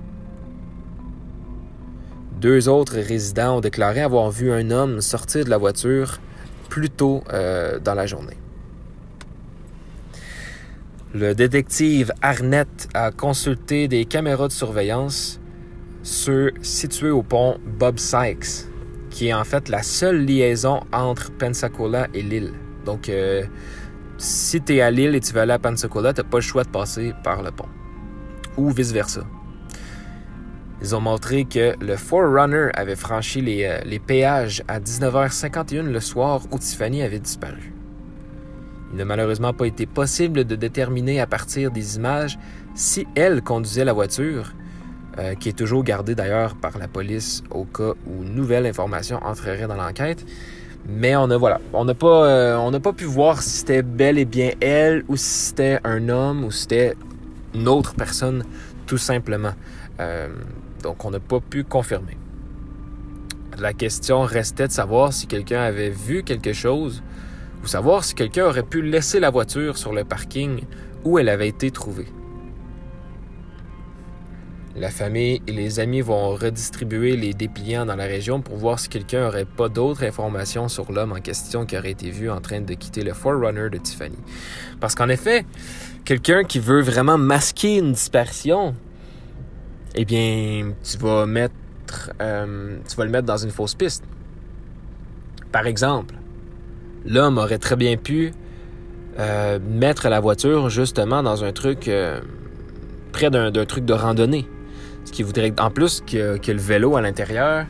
Deux 2.42 2.68
autres 2.68 3.00
résidents 3.00 3.58
ont 3.58 3.62
déclaré 3.62 4.02
avoir 4.02 4.32
vu 4.32 4.52
un 4.52 4.70
homme 4.72 5.00
sortir 5.00 5.46
de 5.46 5.50
la 5.50 5.58
voiture 5.58 6.20
plus 6.70 6.90
tôt 6.90 7.24
euh, 7.32 7.80
dans 7.80 7.96
la 7.96 8.06
journée. 8.06 8.38
Le 11.16 11.34
détective 11.34 12.12
Arnett 12.22 12.88
a 12.94 13.10
consulté 13.10 13.88
des 13.88 14.06
caméras 14.06 14.48
de 14.48 14.54
surveillance 14.54 15.42
ceux 16.04 16.52
situées 16.62 17.10
au 17.10 17.24
pont 17.24 17.58
Bob 17.66 17.98
Sykes, 17.98 18.68
qui 19.10 19.30
est 19.30 19.34
en 19.34 19.44
fait 19.44 19.70
la 19.70 19.82
seule 19.82 20.24
liaison 20.24 20.82
entre 20.94 21.32
Pensacola 21.32 22.06
et 22.14 22.22
l'île. 22.22 22.54
Donc, 22.86 23.10
euh, 23.10 23.44
si 24.20 24.62
tu 24.62 24.76
es 24.76 24.82
à 24.82 24.92
Lille 24.92 25.16
et 25.16 25.20
tu 25.20 25.34
veux 25.34 25.42
aller 25.42 25.54
à 25.54 25.58
Pensacola, 25.58 26.14
tu 26.14 26.24
pas 26.24 26.38
le 26.38 26.42
choix 26.42 26.64
de 26.64 26.70
passer 26.70 27.16
par 27.24 27.42
le 27.42 27.50
pont. 27.50 27.70
Ou 28.58 28.70
vice-versa. 28.70 29.22
Ils 30.84 30.96
ont 30.96 31.02
montré 31.02 31.46
que 31.46 31.74
le 31.84 31.96
Forerunner 31.96 32.70
avait 32.76 32.96
franchi 32.96 33.42
les, 33.42 33.64
euh, 33.64 33.80
les 33.84 33.98
péages 33.98 34.62
à 34.68 34.80
19h51 34.80 35.82
le 35.82 36.00
soir 36.02 36.42
où 36.52 36.60
Tiffany 36.60 37.02
avait 37.02 37.18
disparu. 37.18 37.74
Il 38.92 38.98
n'a 38.98 39.06
malheureusement 39.06 39.54
pas 39.54 39.66
été 39.66 39.86
possible 39.86 40.46
de 40.46 40.56
déterminer 40.56 41.20
à 41.20 41.28
partir 41.28 41.72
des 41.72 41.98
images 41.98 42.40
si 42.76 43.08
elle 43.16 43.42
conduisait 43.42 43.86
la 43.86 43.94
voiture, 43.94 44.54
euh, 45.18 45.36
qui 45.36 45.50
est 45.50 45.58
toujours 45.58 45.84
gardée 45.84 46.16
d'ailleurs 46.16 46.56
par 46.56 46.78
la 46.78 46.88
police 46.88 47.44
au 47.52 47.66
cas 47.66 47.94
où 48.08 48.24
nouvelle 48.24 48.66
information 48.66 49.20
entrerait 49.24 49.68
dans 49.68 49.76
l'enquête. 49.76 50.26
Mais 50.88 51.16
on 51.16 51.30
a 51.30 51.38
voilà, 51.38 51.60
on 51.74 51.86
n'a 51.86 51.94
pas, 51.94 52.26
euh, 52.26 52.80
pas 52.80 52.94
pu 52.94 53.04
voir 53.04 53.42
si 53.42 53.60
c'était 53.60 53.84
bel 53.84 54.18
et 54.18 54.26
bien 54.26 54.52
elle 54.62 55.04
ou 55.08 55.18
si 55.18 55.48
c'était 55.48 55.80
un 55.84 56.10
homme 56.10 56.44
ou 56.46 56.52
si 56.52 56.62
c'était 56.62 56.96
une 57.54 57.68
autre 57.68 57.94
personne, 57.96 58.44
tout 58.88 58.98
simplement. 58.98 59.54
Euh, 60.00 60.30
donc 60.82 61.04
on 61.06 61.12
n'a 61.12 61.20
pas 61.20 61.40
pu 61.40 61.64
confirmer. 61.64 62.18
La 63.60 63.74
question 63.74 64.22
restait 64.22 64.68
de 64.68 64.72
savoir 64.72 65.12
si 65.12 65.28
quelqu'un 65.28 65.62
avait 65.62 65.90
vu 65.90 66.24
quelque 66.24 66.54
chose 66.54 67.04
ou 67.64 67.68
savoir 67.68 68.04
si 68.04 68.16
quelqu'un 68.16 68.46
aurait 68.46 68.64
pu 68.64 68.82
laisser 68.82 69.20
la 69.20 69.30
voiture 69.30 69.78
sur 69.78 69.94
le 69.94 70.04
parking 70.04 70.62
où 71.04 71.20
elle 71.20 71.30
avait 71.30 71.48
été 71.48 71.72
trouvée. 71.72 72.08
La 74.76 74.92
famille 74.92 75.42
et 75.46 75.52
les 75.52 75.82
amis 75.82 76.00
vont 76.00 76.36
redistribuer 76.36 77.18
les 77.18 77.34
dépliants 77.34 77.86
dans 77.86 77.98
la 77.98 78.06
région 78.06 78.40
pour 78.40 78.56
voir 78.56 78.80
si 78.80 78.88
quelqu'un 78.88 79.24
n'aurait 79.24 79.44
pas 79.44 79.68
d'autres 79.68 80.06
informations 80.06 80.70
sur 80.70 80.92
l'homme 80.92 81.12
en 81.12 81.20
question 81.20 81.66
qui 81.66 81.78
aurait 81.78 81.92
été 81.92 82.12
vu 82.12 82.30
en 82.30 82.40
train 82.40 82.62
de 82.62 82.74
quitter 82.76 83.04
le 83.04 83.14
Forerunner 83.14 83.70
de 83.70 83.78
Tiffany. 83.78 84.16
Parce 84.80 84.96
qu'en 84.96 85.10
effet, 85.10 85.46
quelqu'un 86.06 86.44
qui 86.46 86.60
veut 86.60 86.82
vraiment 86.82 87.18
masquer 87.18 87.80
une 87.80 87.92
disparition, 87.92 88.74
eh 89.96 90.06
bien, 90.06 90.72
tu 90.82 90.98
vas 91.00 91.26
mettre, 91.26 92.14
euh, 92.22 92.78
tu 92.88 92.96
vas 92.96 93.04
le 93.04 93.12
mettre 93.12 93.26
dans 93.26 93.38
une 93.38 93.52
fausse 93.52 93.76
piste. 93.76 94.06
Par 95.52 95.68
exemple, 95.68 96.16
l'homme 97.06 97.38
aurait 97.38 97.58
très 97.58 97.76
bien 97.76 97.98
pu 97.98 98.34
euh, 99.20 99.60
mettre 99.70 100.08
la 100.08 100.22
voiture 100.22 100.70
justement 100.70 101.22
dans 101.22 101.44
un 101.44 101.52
truc 101.52 101.90
euh, 101.90 102.22
près 103.12 103.30
d'un 103.30 103.52
truc 103.66 103.84
de 103.84 103.94
randonnée. 103.94 104.48
Ce 105.04 105.12
qui 105.12 105.24
voudrait, 105.24 105.54
en 105.60 105.72
plus 105.72 106.02
que, 106.02 106.40
le 106.52 106.60
vélo 106.60 106.96
à 106.96 107.02
l'intérieur, 107.02 107.66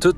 tout 0.00 0.14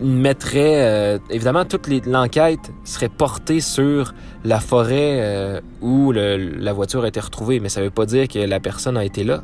mettrait, 0.00 0.86
euh, 0.86 1.18
évidemment, 1.28 1.66
toute 1.66 1.86
l'enquête 2.06 2.72
serait 2.84 3.10
portée 3.10 3.60
sur 3.60 4.14
la 4.44 4.60
forêt 4.60 5.60
où 5.82 6.12
la 6.12 6.72
voiture 6.72 7.04
a 7.04 7.08
été 7.08 7.20
retrouvée, 7.20 7.60
mais 7.60 7.68
ça 7.68 7.80
ne 7.80 7.86
veut 7.86 7.90
pas 7.90 8.06
dire 8.06 8.26
que 8.26 8.38
la 8.38 8.60
personne 8.60 8.96
a 8.96 9.04
été 9.04 9.22
là. 9.22 9.42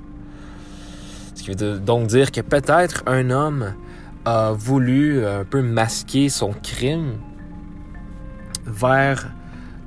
Ce 1.35 1.43
qui 1.43 1.51
veut 1.51 1.79
donc 1.79 2.07
dire 2.07 2.33
que 2.33 2.41
peut-être 2.41 3.03
un 3.07 3.29
homme 3.29 3.75
a 4.25 4.53
voulu 4.53 5.27
un 5.27 5.45
peu 5.45 5.61
masquer 5.61 6.31
son 6.31 6.55
crime 6.63 7.19
vers 8.67 9.29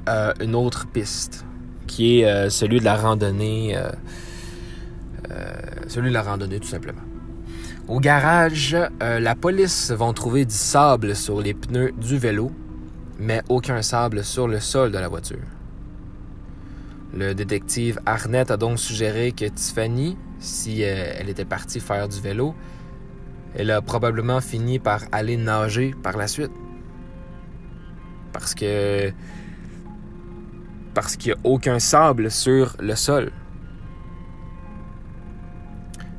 euh, 0.07 0.33
une 0.41 0.55
autre 0.55 0.87
piste, 0.87 1.45
qui 1.87 2.21
est 2.21 2.49
celui 2.49 2.79
de 2.79 2.85
la 2.85 2.95
randonnée 2.95 3.77
euh, 5.31 5.53
celui 5.87 6.09
de 6.09 6.13
la 6.13 6.23
randonnée 6.23 6.59
tout 6.59 6.67
simplement. 6.67 7.01
Au 7.87 7.99
garage, 7.99 8.75
euh, 9.01 9.19
la 9.19 9.35
police 9.35 9.91
va 9.91 10.11
trouver 10.13 10.45
du 10.45 10.53
sable 10.53 11.15
sur 11.15 11.41
les 11.41 11.53
pneus 11.53 11.91
du 11.91 12.17
vélo, 12.17 12.51
mais 13.19 13.41
aucun 13.49 13.81
sable 13.81 14.23
sur 14.23 14.47
le 14.47 14.59
sol 14.59 14.91
de 14.91 14.97
la 14.97 15.07
voiture. 15.07 15.37
Le 17.13 17.33
détective 17.33 17.99
Arnett 18.05 18.51
a 18.51 18.57
donc 18.57 18.79
suggéré 18.79 19.31
que 19.31 19.45
Tiffany, 19.45 20.17
si 20.39 20.83
euh, 20.83 21.13
elle 21.17 21.29
était 21.29 21.45
partie 21.45 21.79
faire 21.79 22.07
du 22.07 22.19
vélo, 22.21 22.53
elle 23.55 23.71
a 23.71 23.81
probablement 23.81 24.41
fini 24.41 24.77
par 24.77 25.01
aller 25.11 25.37
nager 25.37 25.95
par 26.03 26.17
la 26.17 26.27
suite. 26.27 26.51
Parce 28.39 28.55
que. 28.55 29.11
Parce 30.93 31.15
qu'il 31.17 31.33
n'y 31.33 31.37
a 31.37 31.41
aucun 31.43 31.79
sable 31.79 32.31
sur 32.31 32.75
le 32.79 32.95
sol. 32.95 33.31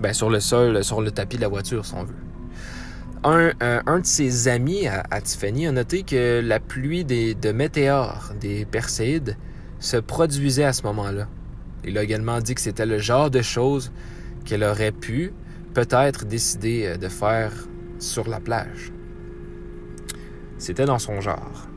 Ben, 0.00 0.12
sur 0.12 0.30
le 0.30 0.40
sol, 0.40 0.84
sur 0.84 1.00
le 1.00 1.10
tapis 1.10 1.36
de 1.36 1.42
la 1.42 1.48
voiture, 1.48 1.84
si 1.84 1.94
on 1.94 2.04
veut. 2.04 2.14
Un, 3.22 3.52
un 3.60 3.98
de 3.98 4.06
ses 4.06 4.48
amis 4.48 4.86
à, 4.86 5.20
Tiffany 5.20 5.66
a 5.66 5.72
noté 5.72 6.04
que 6.04 6.40
la 6.42 6.58
pluie 6.58 7.04
des, 7.04 7.34
de 7.34 7.52
météores, 7.52 8.32
des 8.40 8.64
perséides, 8.64 9.36
se 9.78 9.98
produisait 9.98 10.64
à 10.64 10.72
ce 10.72 10.84
moment-là. 10.84 11.26
Il 11.84 11.98
a 11.98 12.02
également 12.02 12.40
dit 12.40 12.54
que 12.54 12.62
c'était 12.62 12.86
le 12.86 12.98
genre 12.98 13.30
de 13.30 13.42
choses 13.42 13.92
qu'elle 14.46 14.64
aurait 14.64 14.92
pu 14.92 15.32
peut-être 15.74 16.24
décider 16.24 16.96
de 16.96 17.08
faire 17.08 17.52
sur 17.98 18.28
la 18.28 18.40
plage. 18.40 18.92
C'était 20.56 20.84
dans 20.84 20.98
son 20.98 21.20
genre. 21.20 21.68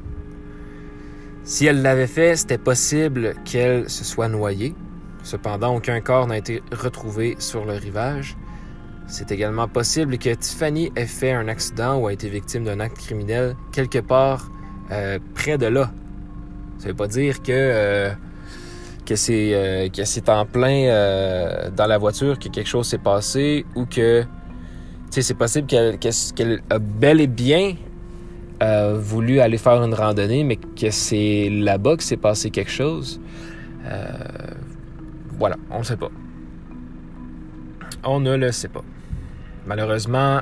Si 1.45 1.65
elle 1.65 1.81
l'avait 1.81 2.07
fait, 2.07 2.37
c'était 2.37 2.57
possible 2.57 3.35
qu'elle 3.43 3.89
se 3.89 4.05
soit 4.05 4.29
noyée. 4.29 4.73
Cependant, 5.23 5.75
aucun 5.75 5.99
corps 5.99 6.25
n'a 6.25 6.37
été 6.37 6.63
retrouvé 6.71 7.35
sur 7.39 7.65
le 7.65 7.73
rivage. 7.73 8.37
C'est 9.07 9.31
également 9.31 9.67
possible 9.67 10.17
que 10.17 10.33
Tiffany 10.33 10.91
ait 10.95 11.05
fait 11.05 11.33
un 11.33 11.49
accident 11.49 11.97
ou 11.97 12.07
a 12.07 12.13
été 12.13 12.29
victime 12.29 12.63
d'un 12.63 12.79
acte 12.79 12.97
criminel 12.97 13.55
quelque 13.73 13.99
part 13.99 14.49
euh, 14.91 15.19
près 15.35 15.57
de 15.57 15.65
là. 15.65 15.91
Ça 16.77 16.87
veut 16.87 16.93
pas 16.93 17.07
dire 17.07 17.41
que 17.41 17.51
euh, 17.51 18.11
que 19.05 19.17
c'est 19.17 19.53
euh, 19.53 19.89
que 19.89 20.05
c'est 20.05 20.29
en 20.29 20.45
plein 20.45 21.69
dans 21.75 21.87
la 21.87 21.97
voiture 21.97 22.39
que 22.39 22.47
quelque 22.47 22.67
chose 22.67 22.87
s'est 22.87 22.97
passé 22.97 23.65
ou 23.75 23.85
que 23.85 24.23
c'est 25.09 25.37
possible 25.37 25.67
qu'elle 25.67 26.61
a 26.69 26.79
bel 26.79 27.19
et 27.19 27.27
bien 27.27 27.75
voulu 28.95 29.39
aller 29.39 29.57
faire 29.57 29.83
une 29.83 29.93
randonnée, 29.93 30.43
mais 30.43 30.57
que 30.57 30.89
c'est 30.91 31.49
là-bas 31.49 31.97
que 31.97 32.03
s'est 32.03 32.17
passé 32.17 32.49
quelque 32.49 32.71
chose. 32.71 33.19
voilà, 35.37 35.57
on 35.69 35.79
ne 35.79 35.83
sait 35.83 35.97
pas. 35.97 36.11
On 38.03 38.19
ne 38.19 38.35
le 38.35 38.51
sait 38.51 38.67
pas. 38.67 38.83
Malheureusement, 39.65 40.41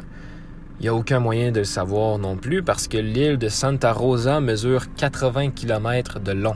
il 0.81 0.85
n'y 0.85 0.89
a 0.89 0.95
aucun 0.95 1.19
moyen 1.19 1.51
de 1.51 1.59
le 1.59 1.63
savoir 1.63 2.17
non 2.17 2.37
plus 2.37 2.63
parce 2.63 2.87
que 2.87 2.97
l'île 2.97 3.37
de 3.37 3.49
Santa 3.49 3.93
Rosa 3.93 4.39
mesure 4.39 4.91
80 4.95 5.51
km 5.51 6.19
de 6.19 6.31
long. 6.31 6.55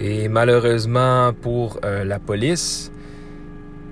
Et 0.00 0.28
malheureusement 0.28 1.34
pour 1.34 1.78
euh, 1.84 2.02
la 2.02 2.18
police, 2.18 2.90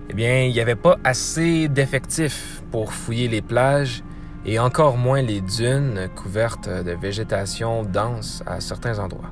eh 0.09 0.15
bien, 0.15 0.45
il 0.45 0.53
n'y 0.55 0.61
avait 0.61 0.77
pas 0.77 0.97
assez 1.05 1.69
d'effectifs 1.69 2.63
pour 2.71 2.95
fouiller 2.95 3.29
les 3.29 3.43
plages 3.43 4.03
et 4.45 4.59
encore 4.59 4.97
moins 4.97 5.23
les 5.23 5.41
dunes 5.41 6.09
couvertes 6.15 6.69
de 6.69 6.93
végétation 6.93 7.83
dense 7.83 8.43
à 8.47 8.61
certains 8.61 8.99
endroits. 8.99 9.31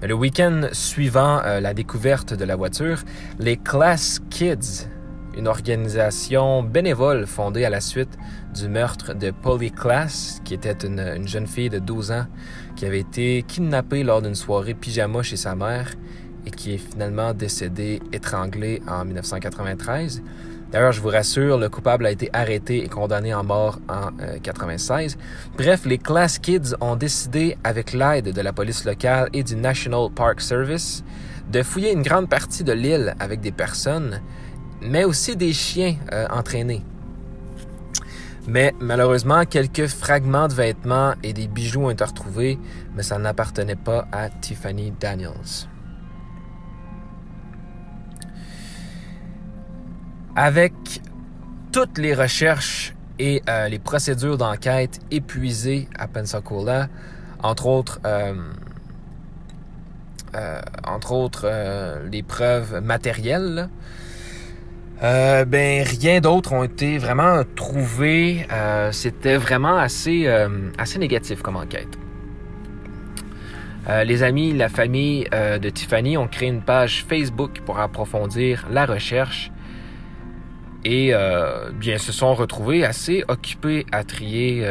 Mais 0.00 0.08
le 0.08 0.14
week-end 0.14 0.68
suivant 0.72 1.40
euh, 1.44 1.60
la 1.60 1.74
découverte 1.74 2.32
de 2.34 2.44
la 2.44 2.56
voiture, 2.56 2.98
les 3.38 3.56
Class 3.56 4.20
Kids 4.30 4.88
une 5.36 5.48
organisation 5.48 6.62
bénévole 6.62 7.26
fondée 7.26 7.64
à 7.64 7.70
la 7.70 7.80
suite 7.80 8.18
du 8.54 8.68
meurtre 8.68 9.14
de 9.14 9.30
Polly 9.30 9.70
Class, 9.70 10.40
qui 10.44 10.54
était 10.54 10.86
une, 10.86 11.26
jeune 11.26 11.46
fille 11.46 11.70
de 11.70 11.78
12 11.78 12.12
ans 12.12 12.26
qui 12.76 12.86
avait 12.86 13.00
été 13.00 13.44
kidnappée 13.46 14.02
lors 14.02 14.22
d'une 14.22 14.34
soirée 14.34 14.74
pyjama 14.74 15.22
chez 15.22 15.36
sa 15.36 15.54
mère 15.54 15.92
et 16.46 16.50
qui 16.50 16.74
est 16.74 16.78
finalement 16.78 17.32
décédée 17.32 18.00
étranglée 18.12 18.82
en 18.88 19.04
1993. 19.04 20.22
D'ailleurs, 20.72 20.92
je 20.92 21.00
vous 21.00 21.08
rassure, 21.08 21.58
le 21.58 21.68
coupable 21.68 22.06
a 22.06 22.10
été 22.10 22.30
arrêté 22.32 22.84
et 22.84 22.88
condamné 22.88 23.34
en 23.34 23.42
mort 23.42 23.78
en 23.88 24.12
1996. 24.12 25.16
Euh, 25.16 25.50
Bref, 25.56 25.84
les 25.84 25.98
Class 25.98 26.38
Kids 26.38 26.74
ont 26.80 26.96
décidé, 26.96 27.56
avec 27.64 27.92
l'aide 27.92 28.32
de 28.32 28.40
la 28.40 28.52
police 28.52 28.84
locale 28.84 29.28
et 29.32 29.42
du 29.42 29.56
National 29.56 30.08
Park 30.14 30.40
Service, 30.40 31.02
de 31.50 31.62
fouiller 31.62 31.92
une 31.92 32.02
grande 32.02 32.28
partie 32.28 32.62
de 32.62 32.72
l'île 32.72 33.16
avec 33.18 33.40
des 33.40 33.50
personnes 33.50 34.20
mais 34.80 35.04
aussi 35.04 35.36
des 35.36 35.52
chiens 35.52 35.96
euh, 36.12 36.26
entraînés. 36.30 36.82
Mais 38.46 38.74
malheureusement, 38.80 39.44
quelques 39.44 39.86
fragments 39.86 40.48
de 40.48 40.54
vêtements 40.54 41.12
et 41.22 41.32
des 41.32 41.46
bijoux 41.46 41.84
ont 41.84 41.90
été 41.90 42.04
retrouvés, 42.04 42.58
mais 42.96 43.02
ça 43.02 43.18
n'appartenait 43.18 43.76
pas 43.76 44.08
à 44.12 44.30
Tiffany 44.30 44.92
Daniels. 44.98 45.68
Avec 50.36 50.72
toutes 51.72 51.98
les 51.98 52.14
recherches 52.14 52.94
et 53.18 53.42
euh, 53.48 53.68
les 53.68 53.78
procédures 53.78 54.38
d'enquête 54.38 55.00
épuisées 55.10 55.88
à 55.98 56.08
Pensacola, 56.08 56.88
entre 57.42 57.66
autres, 57.66 58.00
euh, 58.04 58.34
entre 60.86 61.12
autres 61.12 61.50
les 62.10 62.22
preuves 62.22 62.80
matérielles, 62.82 63.68
euh, 65.02 65.46
ben 65.46 65.82
rien 65.82 66.20
d'autre 66.20 66.52
ont 66.52 66.62
été 66.62 66.98
vraiment 66.98 67.42
trouvés. 67.56 68.46
Euh, 68.52 68.92
c'était 68.92 69.36
vraiment 69.36 69.78
assez, 69.78 70.24
euh, 70.26 70.48
assez 70.76 70.98
négatif 70.98 71.42
comme 71.42 71.56
enquête. 71.56 71.88
les 74.04 74.22
amis, 74.22 74.52
la 74.52 74.68
famille 74.68 75.24
de 75.32 75.68
Tiffany 75.68 76.16
ont 76.16 76.28
créé 76.28 76.48
une 76.48 76.62
page 76.62 77.04
Facebook 77.08 77.60
pour 77.66 77.80
approfondir 77.80 78.66
la 78.70 78.86
recherche 78.86 79.50
et 80.84 81.12
bien 81.74 81.98
se 81.98 82.12
sont 82.12 82.34
retrouvés 82.34 82.84
assez 82.84 83.24
occupés 83.28 83.86
à 83.92 84.04
trier 84.04 84.64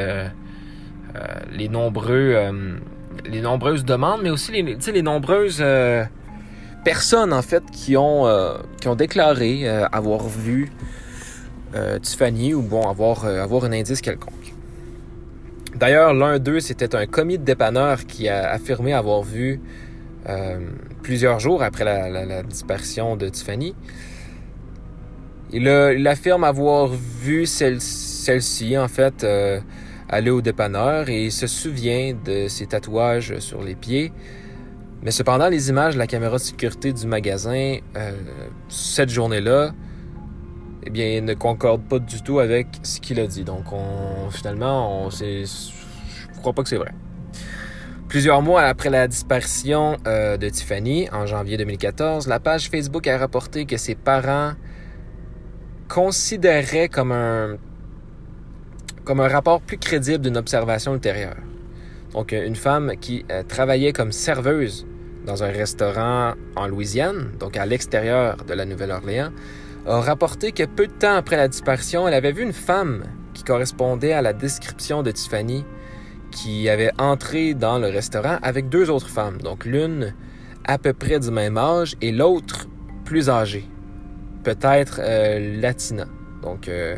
les 1.51 1.69
nombreux 1.69 2.35
les 3.25 3.41
nombreuses 3.41 3.85
demandes, 3.85 4.21
mais 4.23 4.29
aussi 4.29 4.51
les, 4.51 5.01
nombreuses 5.01 5.61
personnes 6.83 7.33
en 7.33 7.41
fait 7.41 7.63
qui 7.71 7.97
ont, 7.97 8.27
euh, 8.27 8.57
déclaré 8.97 9.67
euh, 9.67 9.85
avoir 9.91 10.27
vu 10.27 10.71
euh, 11.75 11.99
Tiffany 11.99 12.53
ou 12.53 12.61
bon 12.61 12.89
avoir, 12.89 13.25
un 13.25 13.71
indice 13.71 14.01
quelconque. 14.01 14.33
D'ailleurs, 15.75 16.13
l'un 16.13 16.39
d'eux, 16.39 16.59
c'était 16.59 16.95
un 16.95 17.05
commis 17.05 17.37
de 17.37 17.43
dépanneur 17.43 18.05
qui 18.05 18.27
a 18.27 18.49
affirmé 18.49 18.93
avoir 18.93 19.21
vu 19.21 19.61
plusieurs 21.03 21.39
jours 21.39 21.63
après 21.63 21.85
la, 21.85 22.43
disparition 22.43 23.15
de 23.15 23.29
Tiffany. 23.29 23.73
Il, 25.51 25.67
affirme 26.07 26.43
avoir 26.43 26.87
vu 26.87 27.45
celle-ci, 27.45 28.77
en 28.77 28.87
fait, 28.87 29.25
aller 30.07 30.29
au 30.29 30.41
dépanneur 30.41 31.09
et 31.09 31.25
il 31.25 31.31
se 31.31 31.47
souvient 31.47 32.13
de 32.25 32.47
ses 32.47 32.67
tatouages 32.67 33.39
sur 33.39 33.63
les 33.63 33.75
pieds, 33.75 34.11
mais 35.01 35.11
cependant, 35.11 35.47
les 35.47 35.69
images 35.69 35.93
de 35.93 35.99
la 35.99 36.07
caméra 36.07 36.35
de 36.37 36.41
sécurité 36.41 36.91
du 36.91 37.07
magasin 37.07 37.77
euh, 37.95 38.11
cette 38.67 39.09
journée-là, 39.09 39.71
eh 40.83 40.89
bien, 40.89 41.21
ne 41.21 41.33
concordent 41.33 41.87
pas 41.87 41.99
du 41.99 42.21
tout 42.21 42.39
avec 42.39 42.67
ce 42.83 42.99
qu'il 42.99 43.19
a 43.19 43.27
dit. 43.27 43.45
Donc, 43.45 43.71
on, 43.71 44.29
finalement, 44.29 45.09
je 45.09 45.25
ne 45.25 46.39
crois 46.39 46.51
pas 46.51 46.63
que 46.63 46.69
c'est 46.69 46.77
vrai. 46.77 46.93
Plusieurs 48.09 48.41
mois 48.41 48.63
après 48.63 48.89
la 48.89 49.07
disparition 49.07 49.97
euh, 50.05 50.35
de 50.35 50.49
Tiffany, 50.49 51.07
en 51.13 51.25
janvier 51.25 51.57
2014, 51.57 52.27
la 52.27 52.39
page 52.39 52.69
Facebook 52.69 53.07
a 53.07 53.17
rapporté 53.17 53.65
que 53.65 53.77
ses 53.77 53.95
parents 53.95 54.53
considéraient 55.89 56.87
comme 56.87 57.11
un, 57.11 57.57
comme 59.03 59.19
un 59.19 59.27
rapport 59.27 59.59
plus 59.59 59.77
crédible 59.77 60.23
d'une 60.23 60.37
observation 60.37 60.93
ultérieure. 60.93 61.37
Donc, 62.13 62.31
une 62.31 62.55
femme 62.55 62.93
qui 63.01 63.25
euh, 63.31 63.43
travaillait 63.43 63.91
comme 63.91 64.11
serveuse 64.11 64.87
dans 65.25 65.43
un 65.43 65.51
restaurant 65.51 66.33
en 66.55 66.67
Louisiane, 66.67 67.31
donc 67.39 67.57
à 67.57 67.65
l'extérieur 67.65 68.37
de 68.47 68.53
la 68.53 68.65
Nouvelle-Orléans, 68.65 69.31
a 69.85 69.99
rapporté 69.99 70.51
que 70.51 70.63
peu 70.63 70.87
de 70.87 70.93
temps 70.93 71.15
après 71.15 71.37
la 71.37 71.47
disparition, 71.47 72.07
elle 72.07 72.13
avait 72.13 72.31
vu 72.31 72.43
une 72.43 72.53
femme 72.53 73.03
qui 73.33 73.43
correspondait 73.43 74.13
à 74.13 74.21
la 74.21 74.33
description 74.33 75.03
de 75.03 75.11
Tiffany 75.11 75.65
qui 76.31 76.69
avait 76.69 76.91
entré 76.99 77.53
dans 77.53 77.79
le 77.79 77.87
restaurant 77.87 78.37
avec 78.41 78.69
deux 78.69 78.89
autres 78.89 79.09
femmes, 79.09 79.39
donc 79.39 79.65
l'une 79.65 80.13
à 80.65 80.77
peu 80.77 80.93
près 80.93 81.19
du 81.19 81.31
même 81.31 81.57
âge 81.57 81.95
et 82.01 82.11
l'autre 82.11 82.67
plus 83.05 83.29
âgée, 83.29 83.67
peut-être 84.55 84.99
euh, 85.03 85.61
latina. 85.61 86.05
Donc, 86.41 86.67
euh, 86.67 86.95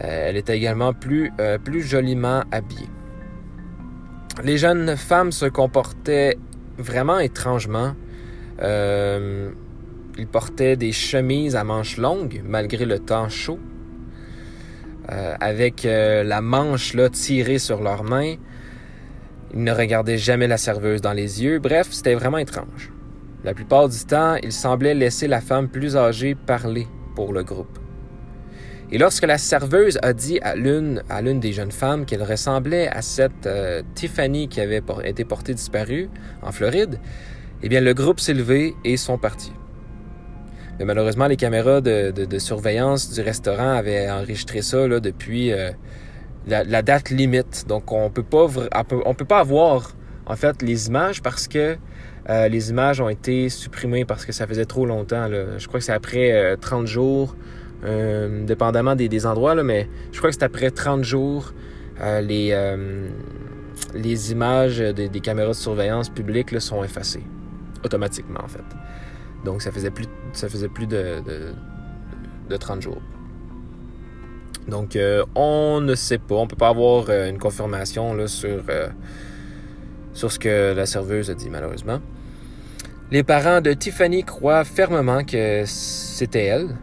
elle 0.00 0.36
était 0.36 0.56
également 0.56 0.92
plus, 0.92 1.32
plus 1.64 1.82
joliment 1.82 2.44
habillée. 2.52 2.88
Les 4.44 4.56
jeunes 4.56 4.96
femmes 4.96 5.32
se 5.32 5.46
comportaient 5.46 6.38
vraiment 6.78 7.18
étrangement. 7.18 7.94
Euh, 8.62 9.50
ils 10.16 10.28
portaient 10.28 10.76
des 10.76 10.92
chemises 10.92 11.56
à 11.56 11.64
manches 11.64 11.96
longues 11.96 12.42
malgré 12.44 12.84
le 12.84 13.00
temps 13.00 13.28
chaud, 13.28 13.58
euh, 15.10 15.34
avec 15.40 15.84
euh, 15.84 16.22
la 16.22 16.40
manche 16.40 16.94
là, 16.94 17.08
tirée 17.08 17.58
sur 17.58 17.82
leurs 17.82 18.04
mains. 18.04 18.36
Ils 19.54 19.64
ne 19.64 19.72
regardaient 19.72 20.18
jamais 20.18 20.46
la 20.46 20.58
serveuse 20.58 21.00
dans 21.00 21.12
les 21.14 21.42
yeux. 21.42 21.58
Bref, 21.58 21.88
c'était 21.90 22.14
vraiment 22.14 22.38
étrange. 22.38 22.92
La 23.44 23.54
plupart 23.54 23.88
du 23.88 23.98
temps, 24.04 24.34
ils 24.42 24.52
semblaient 24.52 24.94
laisser 24.94 25.28
la 25.28 25.40
femme 25.40 25.68
plus 25.68 25.96
âgée 25.96 26.34
parler 26.34 26.88
pour 27.14 27.32
le 27.32 27.44
groupe. 27.44 27.78
Et 28.90 28.98
lorsque 28.98 29.24
la 29.24 29.38
serveuse 29.38 29.98
a 30.02 30.12
dit 30.12 30.40
à 30.40 30.56
l'une, 30.56 31.02
à 31.08 31.20
l'une 31.20 31.40
des 31.40 31.52
jeunes 31.52 31.70
femmes 31.70 32.04
qu'elle 32.06 32.22
ressemblait 32.22 32.88
à 32.88 33.02
cette 33.02 33.46
euh, 33.46 33.82
Tiffany 33.94 34.48
qui 34.48 34.60
avait 34.60 34.82
été 35.04 35.24
portée 35.24 35.54
disparue 35.54 36.08
en 36.42 36.52
Floride, 36.52 36.98
eh 37.62 37.68
bien, 37.68 37.80
le 37.80 37.92
groupe 37.92 38.18
s'est 38.18 38.34
levé 38.34 38.74
et 38.84 38.96
sont 38.96 39.18
partis. 39.18 39.52
Mais 40.78 40.84
malheureusement, 40.84 41.26
les 41.26 41.36
caméras 41.36 41.80
de, 41.80 42.38
surveillance 42.38 43.12
du 43.12 43.20
restaurant 43.20 43.72
avaient 43.72 44.10
enregistré 44.10 44.62
ça 44.62 44.88
depuis 45.00 45.52
euh, 45.52 45.70
la, 46.46 46.82
date 46.82 47.10
limite. 47.10 47.66
Donc, 47.68 47.92
on 47.92 48.10
peut 48.10 48.22
peut 48.22 49.24
pas 49.24 49.40
avoir 49.40 49.94
en 50.26 50.36
fait 50.36 50.62
les 50.62 50.86
images 50.86 51.20
parce 51.22 51.48
que 51.48 51.76
euh, 52.28 52.48
les 52.48 52.70
images 52.70 53.00
ont 53.00 53.08
été 53.08 53.48
supprimées 53.48 54.04
parce 54.04 54.24
que 54.24 54.32
ça 54.32 54.46
faisait 54.46 54.66
trop 54.66 54.86
longtemps. 54.86 55.28
Je 55.58 55.66
crois 55.66 55.80
que 55.80 55.84
c'est 55.84 55.92
après 55.92 56.56
30 56.60 56.86
jours, 56.86 57.36
dépendamment 57.82 58.94
des, 58.96 59.26
endroits, 59.26 59.54
mais 59.62 59.88
je 60.12 60.18
crois 60.18 60.30
que 60.30 60.36
c'est 60.36 60.44
après 60.44 60.70
30 60.70 61.04
jours 61.04 61.52
les, 62.20 62.52
images 64.32 64.78
des, 64.78 65.20
caméras 65.20 65.50
de 65.50 65.54
surveillance 65.54 66.08
publiques 66.10 66.60
sont 66.60 66.84
effacées 66.84 67.24
automatiquement 67.84 68.40
en 68.42 68.48
fait. 68.48 68.64
Donc 69.44 69.62
ça 69.62 69.70
faisait 69.70 69.90
plus, 69.90 70.06
ça 70.32 70.48
faisait 70.48 70.68
plus 70.68 70.86
de, 70.86 71.22
de, 72.48 72.56
30 72.56 72.82
jours. 72.82 73.02
Donc 74.68 74.96
euh, 74.96 75.24
on 75.34 75.80
ne 75.80 75.94
sait 75.94 76.18
pas, 76.18 76.34
on 76.34 76.46
peut 76.46 76.56
pas 76.56 76.68
avoir 76.68 77.06
euh, 77.08 77.28
une 77.28 77.38
confirmation 77.38 78.14
euh, 78.18 78.26
sur 80.12 80.32
ce 80.32 80.38
que 80.38 80.74
la 80.74 80.86
serveuse 80.86 81.30
a 81.30 81.34
dit 81.34 81.48
malheureusement. 81.50 82.00
Les 83.10 83.22
parents 83.22 83.62
de 83.62 83.72
Tiffany 83.72 84.22
croient 84.22 84.64
fermement 84.64 85.24
que 85.24 85.62
c'était 85.64 86.44
elle, 86.44 86.76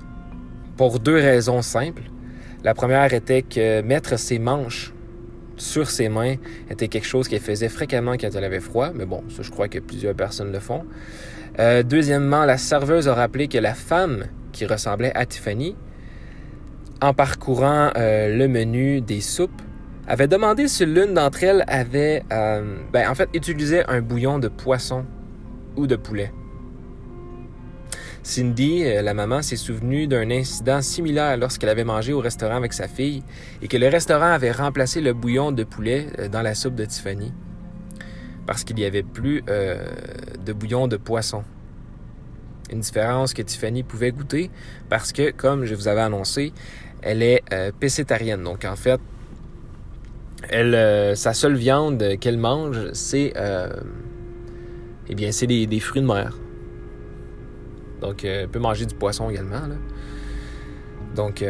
pour 0.76 1.00
deux 1.00 1.18
raisons 1.18 1.62
simples. 1.62 2.02
La 2.64 2.74
première 2.74 3.14
était 3.14 3.44
que 3.44 3.82
mettre 3.84 4.18
ses 4.18 4.40
manches 4.40 4.92
sur 5.56 5.88
ses 5.88 6.10
mains 6.10 6.38
était 6.68 6.88
quelque 6.88 7.06
chose 7.06 7.28
qu'elle 7.28 7.42
faisait 7.42 7.70
fréquemment 7.70 8.14
quand 8.14 8.30
elle 8.34 8.44
avait 8.44 8.60
froid, 8.60 8.90
mais 8.96 9.06
bon, 9.06 9.24
ça 9.30 9.44
je 9.44 9.52
crois 9.52 9.68
que 9.68 9.78
plusieurs 9.78 10.16
personnes 10.16 10.52
le 10.52 10.60
font. 10.60 10.84
Euh, 11.60 11.84
deuxièmement, 11.84 12.44
la 12.44 12.58
serveuse 12.58 13.08
a 13.08 13.14
rappelé 13.14 13.48
que 13.48 13.60
la 13.60 13.76
femme 13.76 14.26
qui 14.52 14.66
ressemblait 14.66 15.16
à 15.16 15.28
Tiffany, 15.28 15.76
en 17.04 17.14
parcourant 17.14 17.92
euh, 17.98 18.36
le 18.36 18.48
menu 18.48 19.00
des 19.00 19.22
soupes, 19.22 19.62
avait 20.08 20.28
demandé 20.28 20.68
si 20.68 20.88
l'une 20.88 21.14
d'entre 21.14 21.44
elles 21.44 21.64
avait, 21.68 22.24
euh, 22.34 22.78
ben, 22.92 23.08
en 23.08 23.14
fait, 23.14 23.30
utilisé 23.36 23.84
un 23.88 24.02
bouillon 24.02 24.40
de 24.40 24.48
poisson 24.48 25.06
de 25.76 25.96
poulet. 25.96 26.32
Cindy, 28.24 28.84
la 28.84 29.14
maman, 29.14 29.42
s'est 29.44 29.56
souvenue 29.56 30.08
d'un 30.08 30.32
incident 30.32 30.82
similaire 30.82 31.38
lorsqu'elle 31.38 31.70
avait 31.70 31.84
mangé 31.84 32.12
au 32.12 32.20
restaurant 32.20 32.56
avec 32.56 32.74
sa 32.74 32.88
fille 32.88 33.24
et 33.62 33.68
que 33.68 33.78
le 33.78 33.88
restaurant 33.88 34.32
avait 34.32 34.52
remplacé 34.52 35.00
le 35.00 35.14
bouillon 35.14 35.52
de 35.52 35.64
poulet 35.64 36.08
dans 36.32 36.42
la 36.42 36.56
soupe 36.56 36.74
de 36.76 36.86
Tiffany 36.86 37.32
parce 38.46 38.64
qu'il 38.64 38.76
n'y 38.76 38.86
avait 38.86 39.04
plus 39.04 39.44
euh, 39.50 39.84
de 40.46 40.54
bouillon 40.54 40.88
de 40.88 40.98
poisson. 40.98 41.44
Une 42.72 42.80
différence 42.80 43.34
que 43.34 43.42
Tiffany 43.42 43.84
pouvait 43.84 44.12
goûter 44.12 44.50
parce 44.90 45.12
que, 45.12 45.32
comme 45.32 45.66
je 45.66 45.76
vous 45.76 45.88
avais 45.88 46.02
annoncé, 46.02 46.54
elle 47.02 47.22
est 47.22 47.44
euh. 47.54 47.72
Donc, 48.44 48.66
en 48.66 48.76
fait, 48.76 49.00
euh, 50.52 51.16
sa 51.16 51.34
seule 51.34 51.56
viande 51.56 52.18
qu'elle 52.20 52.38
mange, 52.38 52.92
c'est 52.94 53.34
eh 55.10 55.16
bien, 55.16 55.32
c'est 55.32 55.48
des, 55.48 55.80
fruits 55.80 56.02
de 56.02 56.08
mer. 56.08 56.38
Donc, 58.02 58.24
elle 58.24 58.48
peut 58.48 58.60
manger 58.60 58.86
du 58.86 58.96
poisson 58.96 59.30
également. 59.30 59.62
Donc, 61.16 61.44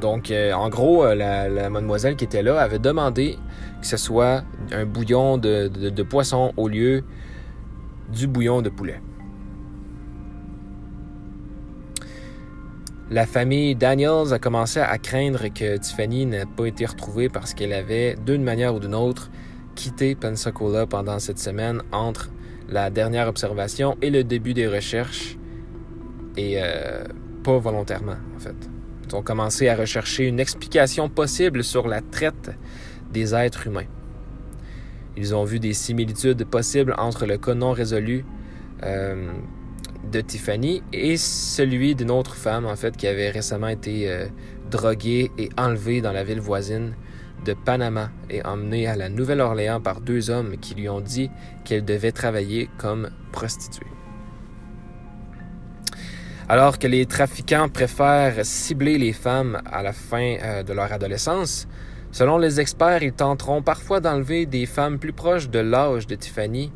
donc 0.00 0.32
en 0.32 0.68
gros, 0.68 1.04
la, 1.14 1.48
la, 1.48 1.70
mademoiselle 1.70 2.16
qui 2.16 2.24
était 2.24 2.42
là 2.42 2.60
avait 2.60 2.78
demandé 2.78 3.36
que 3.80 3.86
ce 3.86 3.96
soit 3.96 4.44
un 4.72 4.84
bouillon 4.84 5.38
de, 5.38 6.02
poisson 6.02 6.52
au 6.56 6.68
lieu 6.68 7.02
du 8.12 8.26
bouillon 8.26 8.62
de 8.62 8.68
poulet. 8.68 9.00
La 13.10 13.26
famille 13.26 13.74
Daniels 13.74 14.32
a 14.32 14.38
commencé 14.38 14.78
à 14.78 14.96
craindre 14.98 15.48
que 15.52 15.76
Tiffany 15.78 16.26
n'ait 16.26 16.46
pas 16.46 16.66
été 16.66 16.86
retrouvée 16.86 17.28
parce 17.28 17.54
qu'elle 17.54 17.72
avait, 17.72 18.14
d'une 18.24 18.44
manière 18.44 18.74
ou 18.74 18.78
d'une 18.78 18.94
autre, 18.94 19.30
quitté 19.74 20.14
Pensacola 20.14 20.86
pendant 20.86 21.18
cette 21.18 21.38
semaine 21.38 21.82
entre 21.92 22.30
la 22.68 22.90
dernière 22.90 23.28
observation 23.28 23.96
et 24.02 24.10
le 24.10 24.24
début 24.24 24.54
des 24.54 24.68
recherches, 24.68 25.36
et 26.36 26.54
euh, 26.62 27.04
pas 27.42 27.58
volontairement 27.58 28.16
en 28.36 28.38
fait. 28.38 28.56
Ils 29.08 29.16
ont 29.16 29.22
commencé 29.22 29.68
à 29.68 29.74
rechercher 29.74 30.26
une 30.26 30.38
explication 30.38 31.08
possible 31.08 31.64
sur 31.64 31.88
la 31.88 32.00
traite 32.00 32.50
des 33.12 33.34
êtres 33.34 33.66
humains. 33.66 33.88
Ils 35.16 35.34
ont 35.34 35.44
vu 35.44 35.58
des 35.58 35.72
similitudes 35.72 36.44
possibles 36.44 36.94
entre 36.96 37.26
le 37.26 37.36
cas 37.36 37.54
non 37.54 37.72
résolu 37.72 38.24
euh, 38.84 39.32
de 40.10 40.20
Tiffany 40.20 40.82
et 40.92 41.16
celui 41.16 41.94
d'une 41.94 42.10
autre 42.10 42.36
femme, 42.36 42.66
en 42.66 42.76
fait, 42.76 42.96
qui 42.96 43.06
avait 43.06 43.30
récemment 43.30 43.68
été 43.68 44.08
euh, 44.08 44.26
droguée 44.70 45.30
et 45.38 45.50
enlevée 45.58 46.00
dans 46.00 46.12
la 46.12 46.22
ville 46.22 46.40
voisine 46.40 46.94
de 47.44 47.54
Panama 47.54 48.10
et 48.28 48.44
emmenée 48.44 48.86
à 48.86 48.96
la 48.96 49.08
Nouvelle-Orléans 49.08 49.80
par 49.80 50.00
deux 50.00 50.30
hommes 50.30 50.56
qui 50.58 50.74
lui 50.74 50.88
ont 50.88 51.00
dit 51.00 51.30
qu'elle 51.64 51.84
devait 51.84 52.12
travailler 52.12 52.68
comme 52.78 53.10
prostituée. 53.32 53.86
Alors 56.48 56.78
que 56.78 56.86
les 56.88 57.06
trafiquants 57.06 57.68
préfèrent 57.68 58.44
cibler 58.44 58.98
les 58.98 59.12
femmes 59.12 59.62
à 59.70 59.82
la 59.82 59.92
fin 59.92 60.36
euh, 60.42 60.62
de 60.62 60.72
leur 60.72 60.92
adolescence, 60.92 61.68
Selon 62.12 62.38
les 62.38 62.58
experts, 62.58 63.04
ils 63.04 63.12
tenteront 63.12 63.62
parfois 63.62 64.00
d'enlever 64.00 64.44
des 64.44 64.66
femmes 64.66 64.98
plus 64.98 65.12
proches 65.12 65.48
de 65.48 65.60
l'âge 65.60 66.08
de 66.08 66.16
Tiffany 66.16 66.72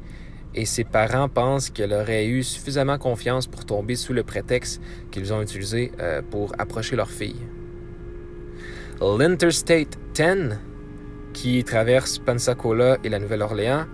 et 0.55 0.65
ses 0.65 0.85
parents 0.85 1.29
pensent 1.29 1.71
qu'elle 1.71 1.93
aurait 1.93 2.27
eu 2.27 2.45
suffisamment 2.45 2.99
confiance 2.99 3.49
pour 3.49 3.65
tomber 3.65 3.97
sous 3.97 4.13
le 4.13 4.23
prétexte 4.23 4.81
qu'ils 5.11 5.33
ont 5.33 5.43
utilisé 5.43 5.91
euh, 5.99 6.23
pour 6.23 6.53
approcher 6.59 6.95
leur 6.95 7.11
fille. 7.11 7.41
L'Interstate 9.01 9.99
10, 10.15 10.59
qui 11.33 11.65
traverse 11.65 12.19
Pensacola 12.19 12.97
et 13.03 13.09
la 13.09 13.19
Nouvelle-Orléans, 13.19 13.87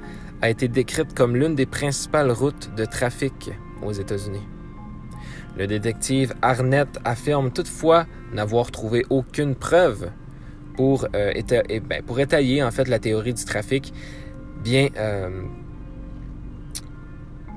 a 0.43 0.51
été 0.51 0.69
décrite 0.69 1.15
comme 1.15 1.37
l'une 1.37 1.55
des 1.55 1.67
principales 1.67 2.31
routes 2.31 2.75
de 2.77 2.85
trafic 2.85 3.51
aux 3.83 3.93
États-Unis. 3.93 4.47
Le 5.57 5.67
détective 5.67 6.35
Arnett 6.43 6.89
affirme 7.05 7.51
toutefois 7.51 8.07
n'avoir 8.33 8.71
trouvé 8.71 9.05
aucune 9.11 9.55
preuve 9.55 10.11
pour, 10.77 11.07
euh, 11.15 11.33
ben, 11.89 12.03
pour 12.03 12.21
étayer 12.21 12.63
en 12.63 12.71
fait 12.71 12.87
la 12.87 12.99
théorie 12.99 13.35
du 13.35 13.45
trafic, 13.45 13.93
bien, 14.63 14.89
euh, 14.97 15.43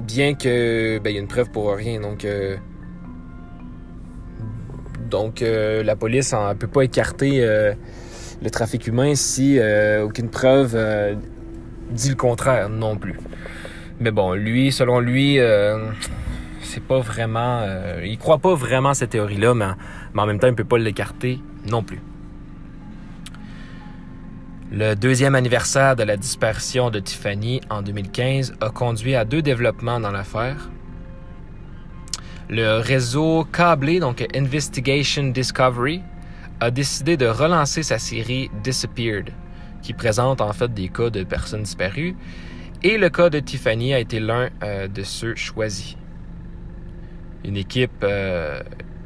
que 0.08 0.99
ben, 0.99 1.13
y 1.13 1.17
a 1.17 1.19
une 1.19 1.27
preuve 1.27 1.51
pour 1.51 1.73
rien. 1.75 1.99
Donc, 1.99 2.25
euh, 2.25 2.58
donc 5.13 5.41
la 5.41 5.95
police 5.95 6.34
ne 6.34 6.56
peut 6.56 6.67
pas 6.67 6.82
écarter 6.82 7.45
le 8.41 8.49
trafic 8.49 8.88
humain 8.88 9.13
si 9.13 9.60
aucune 10.04 10.30
preuve 10.30 10.76
dit 11.91 12.10
le 12.10 12.15
contraire 12.15 12.67
non 12.67 12.97
plus. 12.97 13.19
Mais 13.99 14.10
bon, 14.10 14.34
lui, 14.34 14.71
selon 14.71 14.99
lui, 14.99 15.38
c'est 16.63 16.84
pas 16.84 16.99
vraiment. 16.99 17.63
il 18.04 18.17
croit 18.17 18.39
pas 18.39 18.56
vraiment 18.56 18.89
à 18.89 18.93
cette 18.95 19.12
théorie-là, 19.12 19.54
mais, 19.54 19.67
mais 20.15 20.21
en 20.23 20.26
même 20.26 20.39
temps, 20.39 20.47
il 20.47 20.56
peut 20.56 20.63
pas 20.63 20.80
l'écarter 20.80 21.39
non 21.69 21.84
plus. 21.84 22.02
Le 24.71 24.95
deuxième 24.95 25.36
anniversaire 25.36 25.95
de 25.95 26.02
la 26.02 26.17
disparition 26.17 26.89
de 26.89 26.99
Tiffany 26.99 27.62
en 27.69 27.84
2015 27.84 28.56
a 28.60 28.71
conduit 28.71 29.13
à 29.13 29.26
deux 29.26 29.43
développements 29.43 29.99
dans 29.99 30.10
l'affaire. 30.10 30.71
Le 32.55 32.77
réseau 32.77 33.47
câblé, 33.51 33.99
donc 33.99 34.23
Investigation 34.35 35.23
Discovery, 35.23 36.03
a 36.59 36.69
décidé 36.69 37.17
de 37.17 37.25
relancer 37.25 37.81
sa 37.81 37.97
série 37.97 38.51
Disappeared, 38.63 39.31
qui 39.81 39.93
présente 39.93 40.39
en 40.39 40.53
fait 40.53 40.71
des 40.71 40.89
cas 40.89 41.10
de 41.10 41.23
personnes 41.23 41.63
disparues, 41.63 42.15
et 42.83 42.99
le 42.99 43.10
cas 43.10 43.31
de 43.31 43.39
Tiffany 43.39 43.95
a 43.95 43.99
été 43.99 44.19
l'un 44.19 44.51
euh, 44.62 44.87
de 44.87 45.01
ceux 45.01 45.33
choisis. 45.33 45.97
Une 47.43 47.58
équipe, 47.58 48.04
euh, 48.04 48.62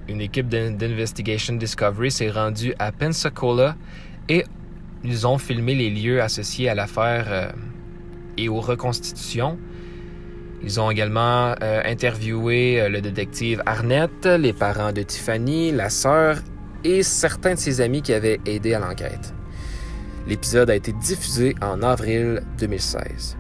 une 0.10 0.20
équipe 0.20 0.50
d'Investigation 0.50 1.54
Discovery 1.54 2.12
s'est 2.12 2.32
rendue 2.32 2.74
à 2.80 2.92
Pensacola 2.92 3.78
et 4.28 4.44
ils 5.06 5.26
ont 5.26 5.38
filmé 5.38 5.74
les 5.74 5.90
lieux 5.90 6.22
associés 6.22 6.68
à 6.68 6.76
l'affaire 6.76 7.28
euh, 7.30 7.52
et 8.36 8.50
aux 8.50 8.60
reconstitutions. 8.60 9.58
Ils 10.64 10.80
ont 10.80 10.90
également 10.90 11.54
euh, 11.62 11.82
interviewé 11.86 12.82
euh, 12.82 12.90
le 12.90 13.02
détective 13.02 13.62
Arnett, 13.66 14.26
les 14.26 14.54
parents 14.54 14.92
de 14.92 15.04
Tiffany, 15.04 15.72
la 15.72 15.90
sœur 15.90 16.40
et 16.84 17.04
certains 17.04 17.54
de 17.54 17.60
ses 17.60 17.82
amis 17.82 18.02
qui 18.02 18.14
avaient 18.14 18.40
aidé 18.46 18.74
à 18.74 18.80
l'enquête. 18.80 19.34
L'épisode 20.28 20.70
a 20.70 20.76
été 20.76 20.92
diffusé 20.94 21.56
en 21.62 21.82
avril 21.84 22.42
2016. 22.60 23.38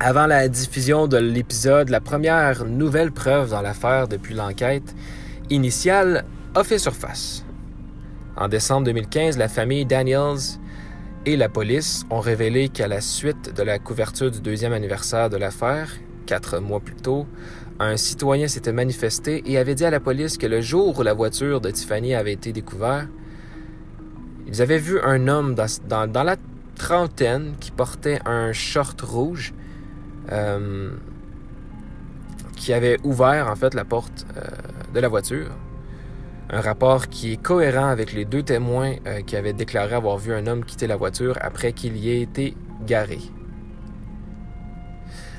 Avant 0.00 0.26
la 0.26 0.48
diffusion 0.48 1.06
de 1.06 1.16
l'épisode, 1.16 1.88
la 1.88 2.00
première 2.00 2.64
nouvelle 2.64 3.12
preuve 3.12 3.50
dans 3.50 3.60
l'affaire 3.62 4.08
depuis 4.08 4.34
l'enquête 4.34 4.94
initiale 5.50 6.24
a 6.54 6.64
fait 6.64 6.78
surface. 6.78 7.44
En 8.36 8.48
décembre 8.48 8.86
2015, 8.86 9.38
la 9.38 9.48
famille 9.48 9.86
Daniels 9.86 10.58
et 11.26 11.36
la 11.36 11.48
police 11.48 12.04
ont 12.10 12.20
révélé 12.20 12.68
qu'à 12.68 12.88
la 12.88 13.00
suite 13.00 13.54
de 13.54 13.62
la 13.62 13.78
couverture 13.78 14.30
du 14.30 14.40
deuxième 14.40 14.72
anniversaire 14.72 15.30
de 15.30 15.36
l'affaire, 15.36 15.90
quatre 16.26 16.58
mois 16.58 16.80
plus 16.80 16.96
tôt, 16.96 17.26
un 17.80 17.96
citoyen 17.96 18.46
s'était 18.46 18.72
manifesté 18.72 19.42
et 19.46 19.58
avait 19.58 19.74
dit 19.74 19.84
à 19.84 19.90
la 19.90 20.00
police 20.00 20.36
que 20.36 20.46
le 20.46 20.60
jour 20.60 20.98
où 20.98 21.02
la 21.02 21.14
voiture 21.14 21.60
de 21.60 21.70
Tiffany 21.70 22.14
avait 22.14 22.32
été 22.32 22.52
découverte, 22.52 23.08
ils 24.46 24.60
avaient 24.60 24.78
vu 24.78 25.00
un 25.00 25.26
homme 25.26 25.54
dans, 25.54 26.24
la 26.24 26.36
trentaine 26.76 27.54
qui 27.58 27.70
portait 27.70 28.20
un 28.26 28.52
short 28.52 29.00
rouge 29.00 29.54
euh, 30.30 30.90
qui 32.56 32.72
avait 32.72 32.98
ouvert 33.02 33.48
en 33.48 33.56
fait 33.56 33.74
la 33.74 33.84
porte 33.84 34.26
euh, 34.36 34.42
de 34.92 35.00
la 35.00 35.08
voiture. 35.08 35.50
Un 36.50 36.60
rapport 36.60 37.08
qui 37.08 37.32
est 37.32 37.42
cohérent 37.42 37.88
avec 37.88 38.12
les 38.12 38.24
deux 38.24 38.42
témoins 38.42 38.94
euh, 39.06 39.22
qui 39.22 39.36
avaient 39.36 39.52
déclaré 39.52 39.94
avoir 39.94 40.18
vu 40.18 40.34
un 40.34 40.46
homme 40.46 40.64
quitter 40.64 40.86
la 40.86 40.96
voiture 40.96 41.38
après 41.40 41.72
qu'il 41.72 41.96
y 41.96 42.10
ait 42.10 42.20
été 42.20 42.54
garé. 42.86 43.20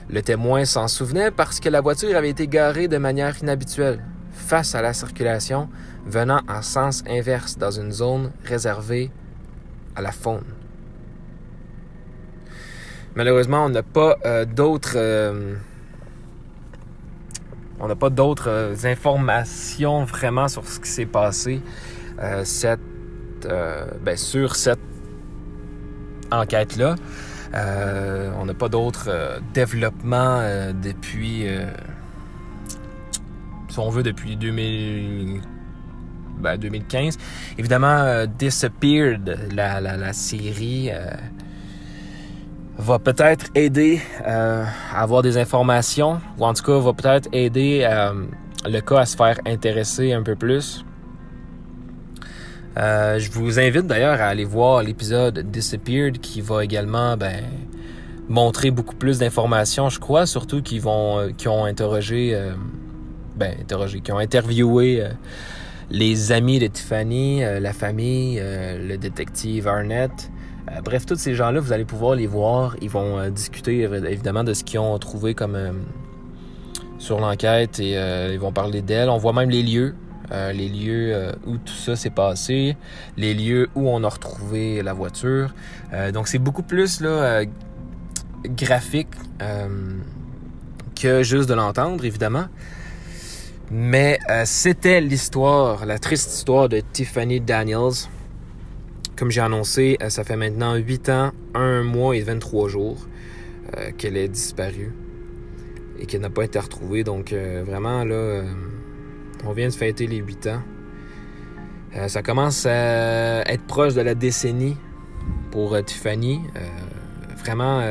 Le 0.09 0.21
témoin 0.21 0.65
s'en 0.65 0.87
souvenait 0.87 1.31
parce 1.31 1.59
que 1.59 1.69
la 1.69 1.81
voiture 1.81 2.15
avait 2.15 2.29
été 2.29 2.47
garée 2.47 2.87
de 2.87 2.97
manière 2.97 3.37
inhabituelle, 3.41 4.03
face 4.31 4.75
à 4.75 4.81
la 4.81 4.93
circulation 4.93 5.69
venant 6.05 6.41
en 6.47 6.61
sens 6.61 7.03
inverse 7.07 7.57
dans 7.57 7.71
une 7.71 7.91
zone 7.91 8.31
réservée 8.43 9.11
à 9.95 10.01
la 10.01 10.11
faune. 10.11 10.43
Malheureusement, 13.15 13.65
on 13.65 13.69
n'a 13.69 13.83
pas 13.83 14.17
euh, 14.25 14.45
d'autres 14.45 14.97
euh, 14.97 15.55
on 17.79 17.87
n'a 17.87 17.95
pas 17.95 18.09
d'autres 18.09 18.49
euh, 18.49 18.75
informations 18.85 20.03
vraiment 20.05 20.47
sur 20.47 20.67
ce 20.67 20.79
qui 20.79 20.89
s'est 20.89 21.05
passé 21.05 21.61
cette, 22.45 22.79
ben, 23.43 24.15
sur 24.15 24.55
cette 24.55 24.79
enquête-là. 26.31 26.95
on 27.53 28.45
n'a 28.45 28.53
pas 28.53 28.69
d'autres 28.69 29.41
développements 29.53 30.39
depuis, 30.81 31.45
si 33.67 33.77
on 33.79 33.89
veut, 33.89 34.01
depuis 34.01 34.37
2000, 34.37 35.41
2015. 36.57 37.17
Ben, 37.17 37.23
Évidemment, 37.57 38.25
Disappeared, 38.27 39.49
la, 39.53 39.81
la, 39.81 39.97
la 39.97 40.13
série 40.13 40.91
va 42.77 42.99
peut-être 42.99 43.47
aider 43.55 44.01
euh, 44.25 44.63
à 44.93 45.01
avoir 45.01 45.21
des 45.21 45.37
informations, 45.37 46.19
ou 46.37 46.45
en 46.45 46.53
tout 46.53 46.63
cas 46.63 46.77
va 46.77 46.93
peut-être 46.93 47.29
aider 47.31 47.81
euh, 47.83 48.25
le 48.65 48.79
cas 48.81 48.99
à 48.99 49.05
se 49.05 49.15
faire 49.15 49.39
intéresser 49.45 50.13
un 50.13 50.23
peu 50.23 50.35
plus. 50.35 50.83
Euh, 52.77 53.19
je 53.19 53.31
vous 53.31 53.59
invite 53.59 53.87
d'ailleurs 53.87 54.19
à 54.19 54.25
aller 54.25 54.43
voir 54.43 54.83
l'épisode 54.83 55.39
Disappeared 55.49 56.19
qui 56.19 56.41
va 56.41 56.63
également 56.63 57.15
ben, 57.15 57.41
montrer 58.27 58.71
beaucoup 58.71 58.95
plus 58.95 59.19
d'informations, 59.19 59.87
je 59.87 59.99
crois, 59.99 60.25
surtout 60.25 60.61
qui 60.61 60.79
vont 60.79 61.31
qui 61.37 61.47
ont 61.47 61.63
interrogé, 61.63 62.37
ben 63.37 63.55
interrogé, 63.61 64.01
qui 64.01 64.11
ont 64.11 64.17
interviewé 64.17 65.07
les 65.89 66.33
amis 66.33 66.59
de 66.59 66.67
Tiffany, 66.67 67.43
la 67.61 67.71
famille, 67.71 68.41
le 68.43 68.97
détective 68.97 69.69
Arnett. 69.69 70.29
Euh, 70.75 70.81
bref, 70.81 71.05
tous 71.05 71.15
ces 71.15 71.35
gens-là, 71.35 71.59
vous 71.59 71.71
allez 71.71 71.85
pouvoir 71.85 72.15
les 72.15 72.27
voir. 72.27 72.75
Ils 72.81 72.89
vont 72.89 73.19
euh, 73.19 73.29
discuter 73.29 73.81
évidemment 73.81 74.43
de 74.43 74.53
ce 74.53 74.63
qu'ils 74.63 74.79
ont 74.79 74.97
trouvé 74.99 75.33
comme 75.33 75.55
euh, 75.55 75.71
sur 76.97 77.19
l'enquête 77.19 77.79
et 77.79 77.93
ils 78.33 78.39
vont 78.39 78.51
parler 78.51 78.81
d'elle. 78.81 79.09
On 79.09 79.17
voit 79.17 79.33
même 79.33 79.49
les 79.49 79.63
lieux, 79.63 79.95
les 80.31 80.69
lieux 80.69 81.35
où 81.45 81.57
tout 81.57 81.73
ça 81.73 81.95
s'est 81.95 82.09
passé, 82.09 82.77
les 83.17 83.33
lieux 83.33 83.69
où 83.75 83.89
on 83.89 84.03
a 84.03 84.09
retrouvé 84.09 84.81
la 84.81 84.93
voiture. 84.93 85.53
donc 86.13 86.29
c'est 86.29 86.39
beaucoup 86.39 86.63
plus 86.63 87.03
graphique 88.45 89.09
que 90.95 91.21
juste 91.21 91.49
de 91.49 91.53
l'entendre, 91.53 92.05
évidemment. 92.05 92.45
Mais 93.69 94.17
c'était 94.45 95.01
l'histoire, 95.01 95.85
la 95.85 95.99
triste 95.99 96.31
histoire 96.31 96.69
de 96.69 96.79
Tiffany 96.79 97.41
Daniels. 97.41 98.07
Comme 99.17 99.31
j'ai 99.31 99.39
annoncé, 99.41 99.97
euh, 100.01 100.09
ça 100.09 100.25
fait 100.25 100.35
maintenant 100.35 100.75
8 100.75 101.09
ans, 101.09 101.31
1 101.53 101.83
mois 101.83 102.17
et 102.17 102.21
23 102.21 102.67
jours 102.67 103.07
euh, 103.77 103.91
qu'elle 103.97 104.17
est 104.17 104.27
disparue 104.27 104.91
et 105.97 106.05
qu'elle 106.05 106.19
n'a 106.19 106.29
pas 106.29 106.43
été 106.43 106.59
retrouvée. 106.59 107.05
Donc 107.05 107.31
euh, 107.31 107.63
vraiment, 107.65 108.03
là, 108.03 108.43
on 109.45 109.53
vient 109.53 109.69
de 109.69 109.73
fêter 109.73 110.05
les 110.07 110.17
8 110.17 110.47
ans. 110.47 110.61
ça 112.07 112.21
commence 112.23 112.65
à 112.65 113.49
être 113.49 113.63
proche 113.67 113.93
de 113.93 114.01
la 114.01 114.15
décennie 114.15 114.75
pour 115.49 115.81
Tiffany. 115.85 116.41
vraiment, 117.37 117.81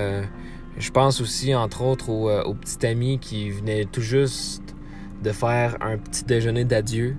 je 0.76 0.90
pense 0.90 1.22
aussi, 1.22 1.54
entre 1.54 1.80
autres, 1.82 2.10
au, 2.10 2.30
au 2.30 2.52
petit 2.52 2.84
ami 2.84 3.18
qui 3.18 3.50
venait 3.50 3.86
tout 3.86 4.02
juste 4.02 4.74
de 5.22 5.32
faire 5.32 5.78
un 5.80 5.96
petit 5.96 6.24
déjeuner 6.24 6.64
d'adieu 6.64 7.16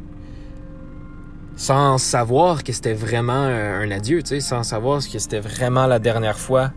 sans 1.56 1.97
savoir 1.97 2.64
que 2.64 2.74
c'était 2.74 2.93
vraiment 2.93 3.34
un 3.34 3.89
adieu, 3.91 4.22
tu 4.22 4.30
sais, 4.30 4.39
sans 4.39 4.64
savoir 4.64 5.01
que 5.01 5.20
c'était 5.20 5.39
vraiment 5.39 5.88
la 5.88 5.99
dernière 5.99 6.38
fois 6.38 6.72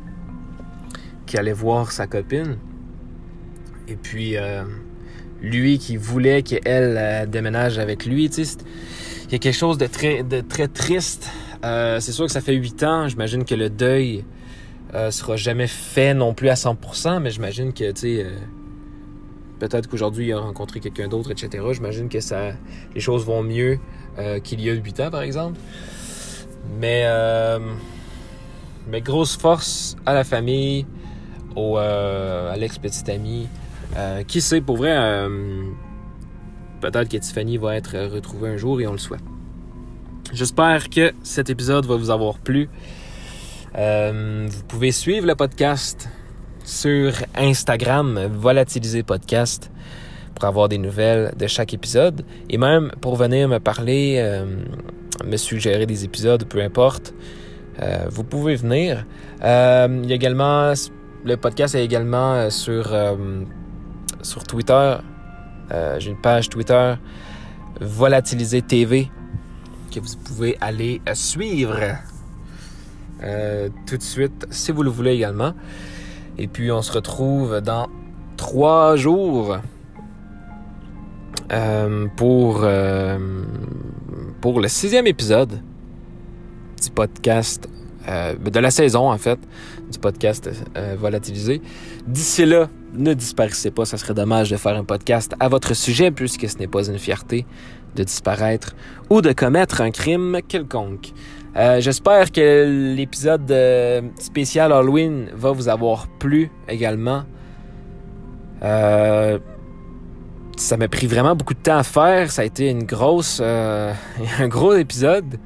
qu'il 1.27 1.39
allait 1.39 1.53
voir 1.53 1.93
sa 1.93 2.07
copine. 2.07 2.59
Et 3.89 3.97
puis, 3.97 4.37
euh, 4.37 4.63
lui 5.43 5.79
qui 5.79 5.97
voulait 5.97 6.43
qu'elle 6.43 6.97
euh, 6.97 7.27
déménage 7.27 7.79
avec 7.79 8.07
lui, 8.07 8.31
tu 8.31 8.45
sais, 8.45 8.59
il 9.27 9.33
y 9.33 9.35
a 9.35 9.39
quelque 9.39 9.57
chose 9.57 9.79
de 9.79 9.87
très, 9.87 10.23
de 10.23 10.41
très 10.41 10.69
triste. 10.69 11.29
Euh, 11.65 11.99
c'est 11.99 12.13
sûr 12.13 12.27
que 12.27 12.33
ça 12.33 12.41
fait 12.41 12.55
huit 12.55 12.83
ans, 12.85 13.09
j'imagine 13.09 13.45
que 13.45 13.55
le 13.55 13.71
deuil 13.71 14.25
sera 15.11 15.37
jamais 15.37 15.67
fait 15.67 16.15
non 16.15 16.33
plus 16.33 16.49
à 16.49 16.55
100%, 16.55 17.21
mais 17.21 17.29
j'imagine 17.29 17.75
que, 17.75 17.93
tu 17.93 18.01
sais, 18.01 18.27
peut-être 19.59 19.87
qu'aujourd'hui 19.87 20.29
il 20.29 20.33
a 20.33 20.39
rencontré 20.39 20.81
quelqu'un 20.81 21.09
d'autre, 21.09 21.31
etc. 21.31 21.63
J'imagine 21.73 22.09
que 22.09 22.21
ça, 22.21 22.53
les 22.95 23.01
choses 23.01 23.27
vont 23.27 23.43
mieux 23.43 23.79
euh, 24.19 24.41
qu'il 24.41 24.61
y 24.61 24.69
a 24.69 24.73
8 24.73 25.01
ans, 25.01 25.11
par 25.11 25.23
exemple. 25.23 25.59
Mais, 26.79 27.03
euh, 27.05 27.59
mais 28.89 29.01
grosse 29.01 29.37
force 29.37 29.97
à 30.07 30.15
la 30.15 30.25
famille, 30.25 30.87
au, 31.55 31.79
euh, 31.79 32.53
à 32.53 32.57
l'ex-petit 32.57 33.11
ami. 33.11 33.49
qui 34.27 34.41
sait, 34.41 34.61
pour 34.61 34.77
vrai, 34.77 34.95
peut-être 36.81 37.09
que 37.09 37.17
Tiffany 37.17 37.57
va 37.57 37.75
être 37.77 37.97
retrouvée 38.15 38.51
un 38.51 38.57
jour 38.57 38.81
et 38.81 38.87
on 38.87 38.93
le 38.93 38.99
souhaite. 38.99 39.23
J'espère 40.33 40.91
que 40.91 41.13
cet 41.23 41.49
épisode 41.49 41.87
va 41.87 41.97
vous 41.97 42.11
avoir 42.11 42.39
plu. 42.39 42.69
vous 43.75 44.65
pouvez 44.69 44.93
suivre 44.93 45.27
le 45.27 45.35
podcast 45.35 46.09
sur 46.65 47.13
Instagram, 47.35 48.27
Volatiliser 48.27 49.03
Podcast 49.03 49.71
pour 50.39 50.47
avoir 50.47 50.69
des 50.69 50.79
nouvelles 50.79 51.33
de 51.37 51.49
chaque 51.49 51.75
épisode 51.75 52.25
et 52.49 52.59
même 52.59 52.93
pour 53.01 53.17
venir 53.17 53.49
me 53.49 53.59
parler, 53.59 54.19
euh, 54.19 54.47
me 55.25 55.37
suggérer 55.37 55.85
des 55.85 56.05
épisodes, 56.05 56.45
peu 56.45 56.63
importe. 56.63 57.13
Euh, 57.83 58.07
vous 58.09 58.23
pouvez 58.23 58.55
venir. 58.55 59.05
Euh, 59.43 60.01
il 60.05 60.09
y 60.09 60.13
a 60.13 60.15
également 60.15 60.73
le 61.25 61.37
podcast 61.37 61.75
est 61.75 61.85
également 61.85 62.51
sur 62.51 62.97
sur 64.23 64.45
Twitter. 64.45 64.97
J'ai 65.99 66.11
une 66.11 66.21
page 66.21 66.49
Twitter 66.49 66.95
Volatiliser 67.81 68.63
TV 68.63 69.11
que 69.93 69.99
vous 69.99 70.17
pouvez 70.25 70.57
aller 70.61 71.03
suivre 71.15 71.81
tout 73.21 73.97
de 73.97 74.03
suite 74.03 74.47
si 74.51 74.71
vous 74.71 74.85
le 74.85 74.91
voulez 74.91 75.15
également. 75.15 75.53
Et 76.39 76.47
puis 76.47 76.71
on 76.71 76.83
se 76.83 76.93
retrouve 76.93 77.61
dans 77.61 77.89
trois 78.37 78.95
jours 78.95 79.59
euh, 81.51 82.07
pour, 82.17 82.61
euh, 82.63 83.19
pour 84.43 84.61
le 84.61 84.69
sixième 84.69 85.07
épisode 85.07 85.63
du 86.83 86.91
podcast, 86.91 87.67
euh, 88.07 88.35
de 88.35 88.61
la 88.61 88.71
saison 88.71 89.11
en 89.11 89.17
fait, 89.17 89.39
du 89.91 89.99
podcast 89.99 90.51
Volatilisé. 90.99 91.63
D'ici 92.07 92.45
là, 92.45 92.69
ne 92.93 93.15
disparaissez 93.15 93.71
pas, 93.71 93.87
ça 93.87 93.97
serait 93.97 94.13
dommage 94.13 94.51
de 94.51 94.57
faire 94.57 94.77
un 94.77 94.85
podcast 94.85 95.35
à 95.41 95.49
votre 95.49 95.75
sujet 95.75 96.11
puisque 96.11 96.49
ce 96.49 96.59
n'est 96.59 96.67
pas 96.67 96.87
une 96.89 96.99
fierté 96.99 97.47
de 97.97 98.03
disparaître 98.03 98.77
ou 99.09 99.23
de 99.23 99.33
commettre 99.33 99.81
un 99.81 99.91
crime 99.91 100.41
quelconque. 100.47 101.13
J'espère 101.79 102.31
que 102.31 102.95
l'épisode 102.95 103.53
spécial 104.19 104.73
Halloween 104.73 105.29
va 105.35 105.51
vous 105.51 105.69
avoir 105.69 106.07
plu 106.07 106.51
également. 106.69 107.25
Ça 110.61 110.77
m'a 110.77 110.89
pris 110.89 111.07
vraiment 111.07 111.35
beaucoup 111.35 111.55
de 111.55 111.61
temps 111.61 111.79
à 111.79 111.83
faire. 111.83 112.31
Ça 112.31 112.43
a 112.43 112.45
été 112.45 112.69
une 112.69 112.85
grosse, 112.85 113.39
euh, 113.41 113.93
un 114.39 114.49
gros 114.49 114.75
épisode. 114.75 115.39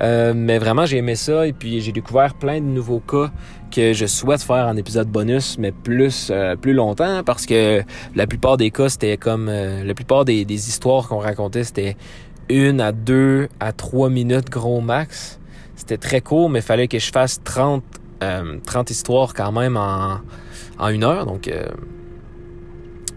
Euh, 0.00 0.32
mais 0.34 0.58
vraiment, 0.58 0.86
j'ai 0.86 0.98
aimé 0.98 1.14
ça 1.14 1.46
et 1.46 1.52
puis 1.52 1.80
j'ai 1.80 1.92
découvert 1.92 2.34
plein 2.34 2.60
de 2.60 2.66
nouveaux 2.66 3.00
cas 3.00 3.30
que 3.70 3.92
je 3.92 4.06
souhaite 4.06 4.42
faire 4.42 4.66
en 4.66 4.76
épisode 4.76 5.08
bonus, 5.08 5.58
mais 5.58 5.70
plus 5.70 6.28
euh, 6.30 6.56
plus 6.56 6.72
longtemps 6.72 7.22
parce 7.24 7.46
que 7.46 7.82
la 8.14 8.26
plupart 8.26 8.56
des 8.56 8.70
cas 8.70 8.88
c'était 8.88 9.16
comme 9.16 9.46
la 9.48 9.94
plupart 9.94 10.24
des, 10.24 10.44
des 10.44 10.68
histoires 10.68 11.08
qu'on 11.08 11.18
racontait 11.18 11.64
c'était 11.64 11.96
une 12.48 12.80
à 12.80 12.92
deux 12.92 13.48
à 13.60 13.72
trois 13.72 14.08
minutes 14.08 14.50
gros 14.50 14.80
max. 14.80 15.38
C'était 15.76 15.98
très 15.98 16.20
court, 16.20 16.50
mais 16.50 16.60
il 16.60 16.64
fallait 16.64 16.88
que 16.88 16.98
je 16.98 17.10
fasse 17.10 17.42
30 17.42 17.84
30 18.64 18.90
histoires 18.90 19.34
quand 19.34 19.52
même 19.52 19.76
en 19.76 20.20
en 20.78 20.88
une 20.88 21.04
heure 21.04 21.26
donc 21.26 21.50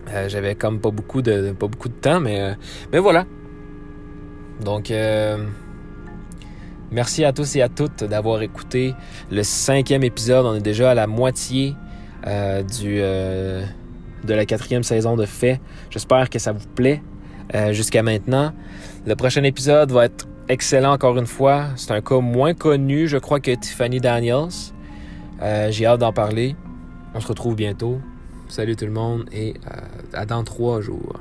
Euh, 0.10 0.30
j'avais 0.30 0.56
comme 0.56 0.80
pas 0.80 0.91
beaucoup 0.91 1.22
de 1.22 1.51
pas 1.53 1.68
beaucoup 1.68 1.89
de 1.89 1.93
temps, 1.93 2.20
mais, 2.20 2.39
euh, 2.39 2.53
mais 2.91 2.99
voilà. 2.99 3.26
Donc 4.64 4.91
merci 6.91 7.26
à 7.26 7.34
tous 7.34 7.58
et 7.58 7.62
à 7.62 7.68
toutes 7.68 8.06
d'avoir 8.06 8.41
écouté 8.41 8.93
le 9.30 9.43
cinquième 9.43 10.03
épisode. 10.03 10.45
On 10.45 10.56
est 10.56 10.62
déjà 10.62 10.91
à 10.91 10.93
la 10.93 11.08
moitié 11.08 11.76
du 12.26 12.99
de 12.99 14.34
la 14.34 14.45
quatrième 14.45 14.84
saison 14.84 15.18
de 15.18 15.26
Fait. 15.26 15.60
J'espère 15.89 16.30
que 16.30 16.39
ça 16.39 16.53
vous 16.53 16.68
plaît 16.74 17.03
jusqu'à 17.72 18.01
maintenant. 18.01 18.53
Le 19.06 19.16
prochain 19.18 19.43
épisode 19.43 19.91
va 19.91 20.06
être 20.06 20.26
excellent 20.47 20.93
encore 20.93 21.18
une 21.18 21.28
fois. 21.28 21.66
C'est 21.76 21.91
un 21.91 22.01
cas 22.01 22.20
moins 22.20 22.53
connu, 22.53 23.10
je 23.10 23.18
crois, 23.18 23.41
que 23.41 23.51
Tiffany 23.51 23.99
Daniels. 23.99 24.72
J'ai 25.70 25.86
hâte 25.86 25.99
d'en 25.99 26.14
parler. 26.14 26.56
On 27.14 27.20
se 27.20 27.28
retrouve 27.28 27.58
bientôt. 27.58 27.99
Salut 28.47 28.76
tout 28.76 28.86
le 28.86 28.91
monde 28.91 29.26
et 29.32 29.56
euh, 29.66 29.80
à 30.16 30.26
dans 30.26 30.43
trois 30.43 30.82
jours. 30.82 31.20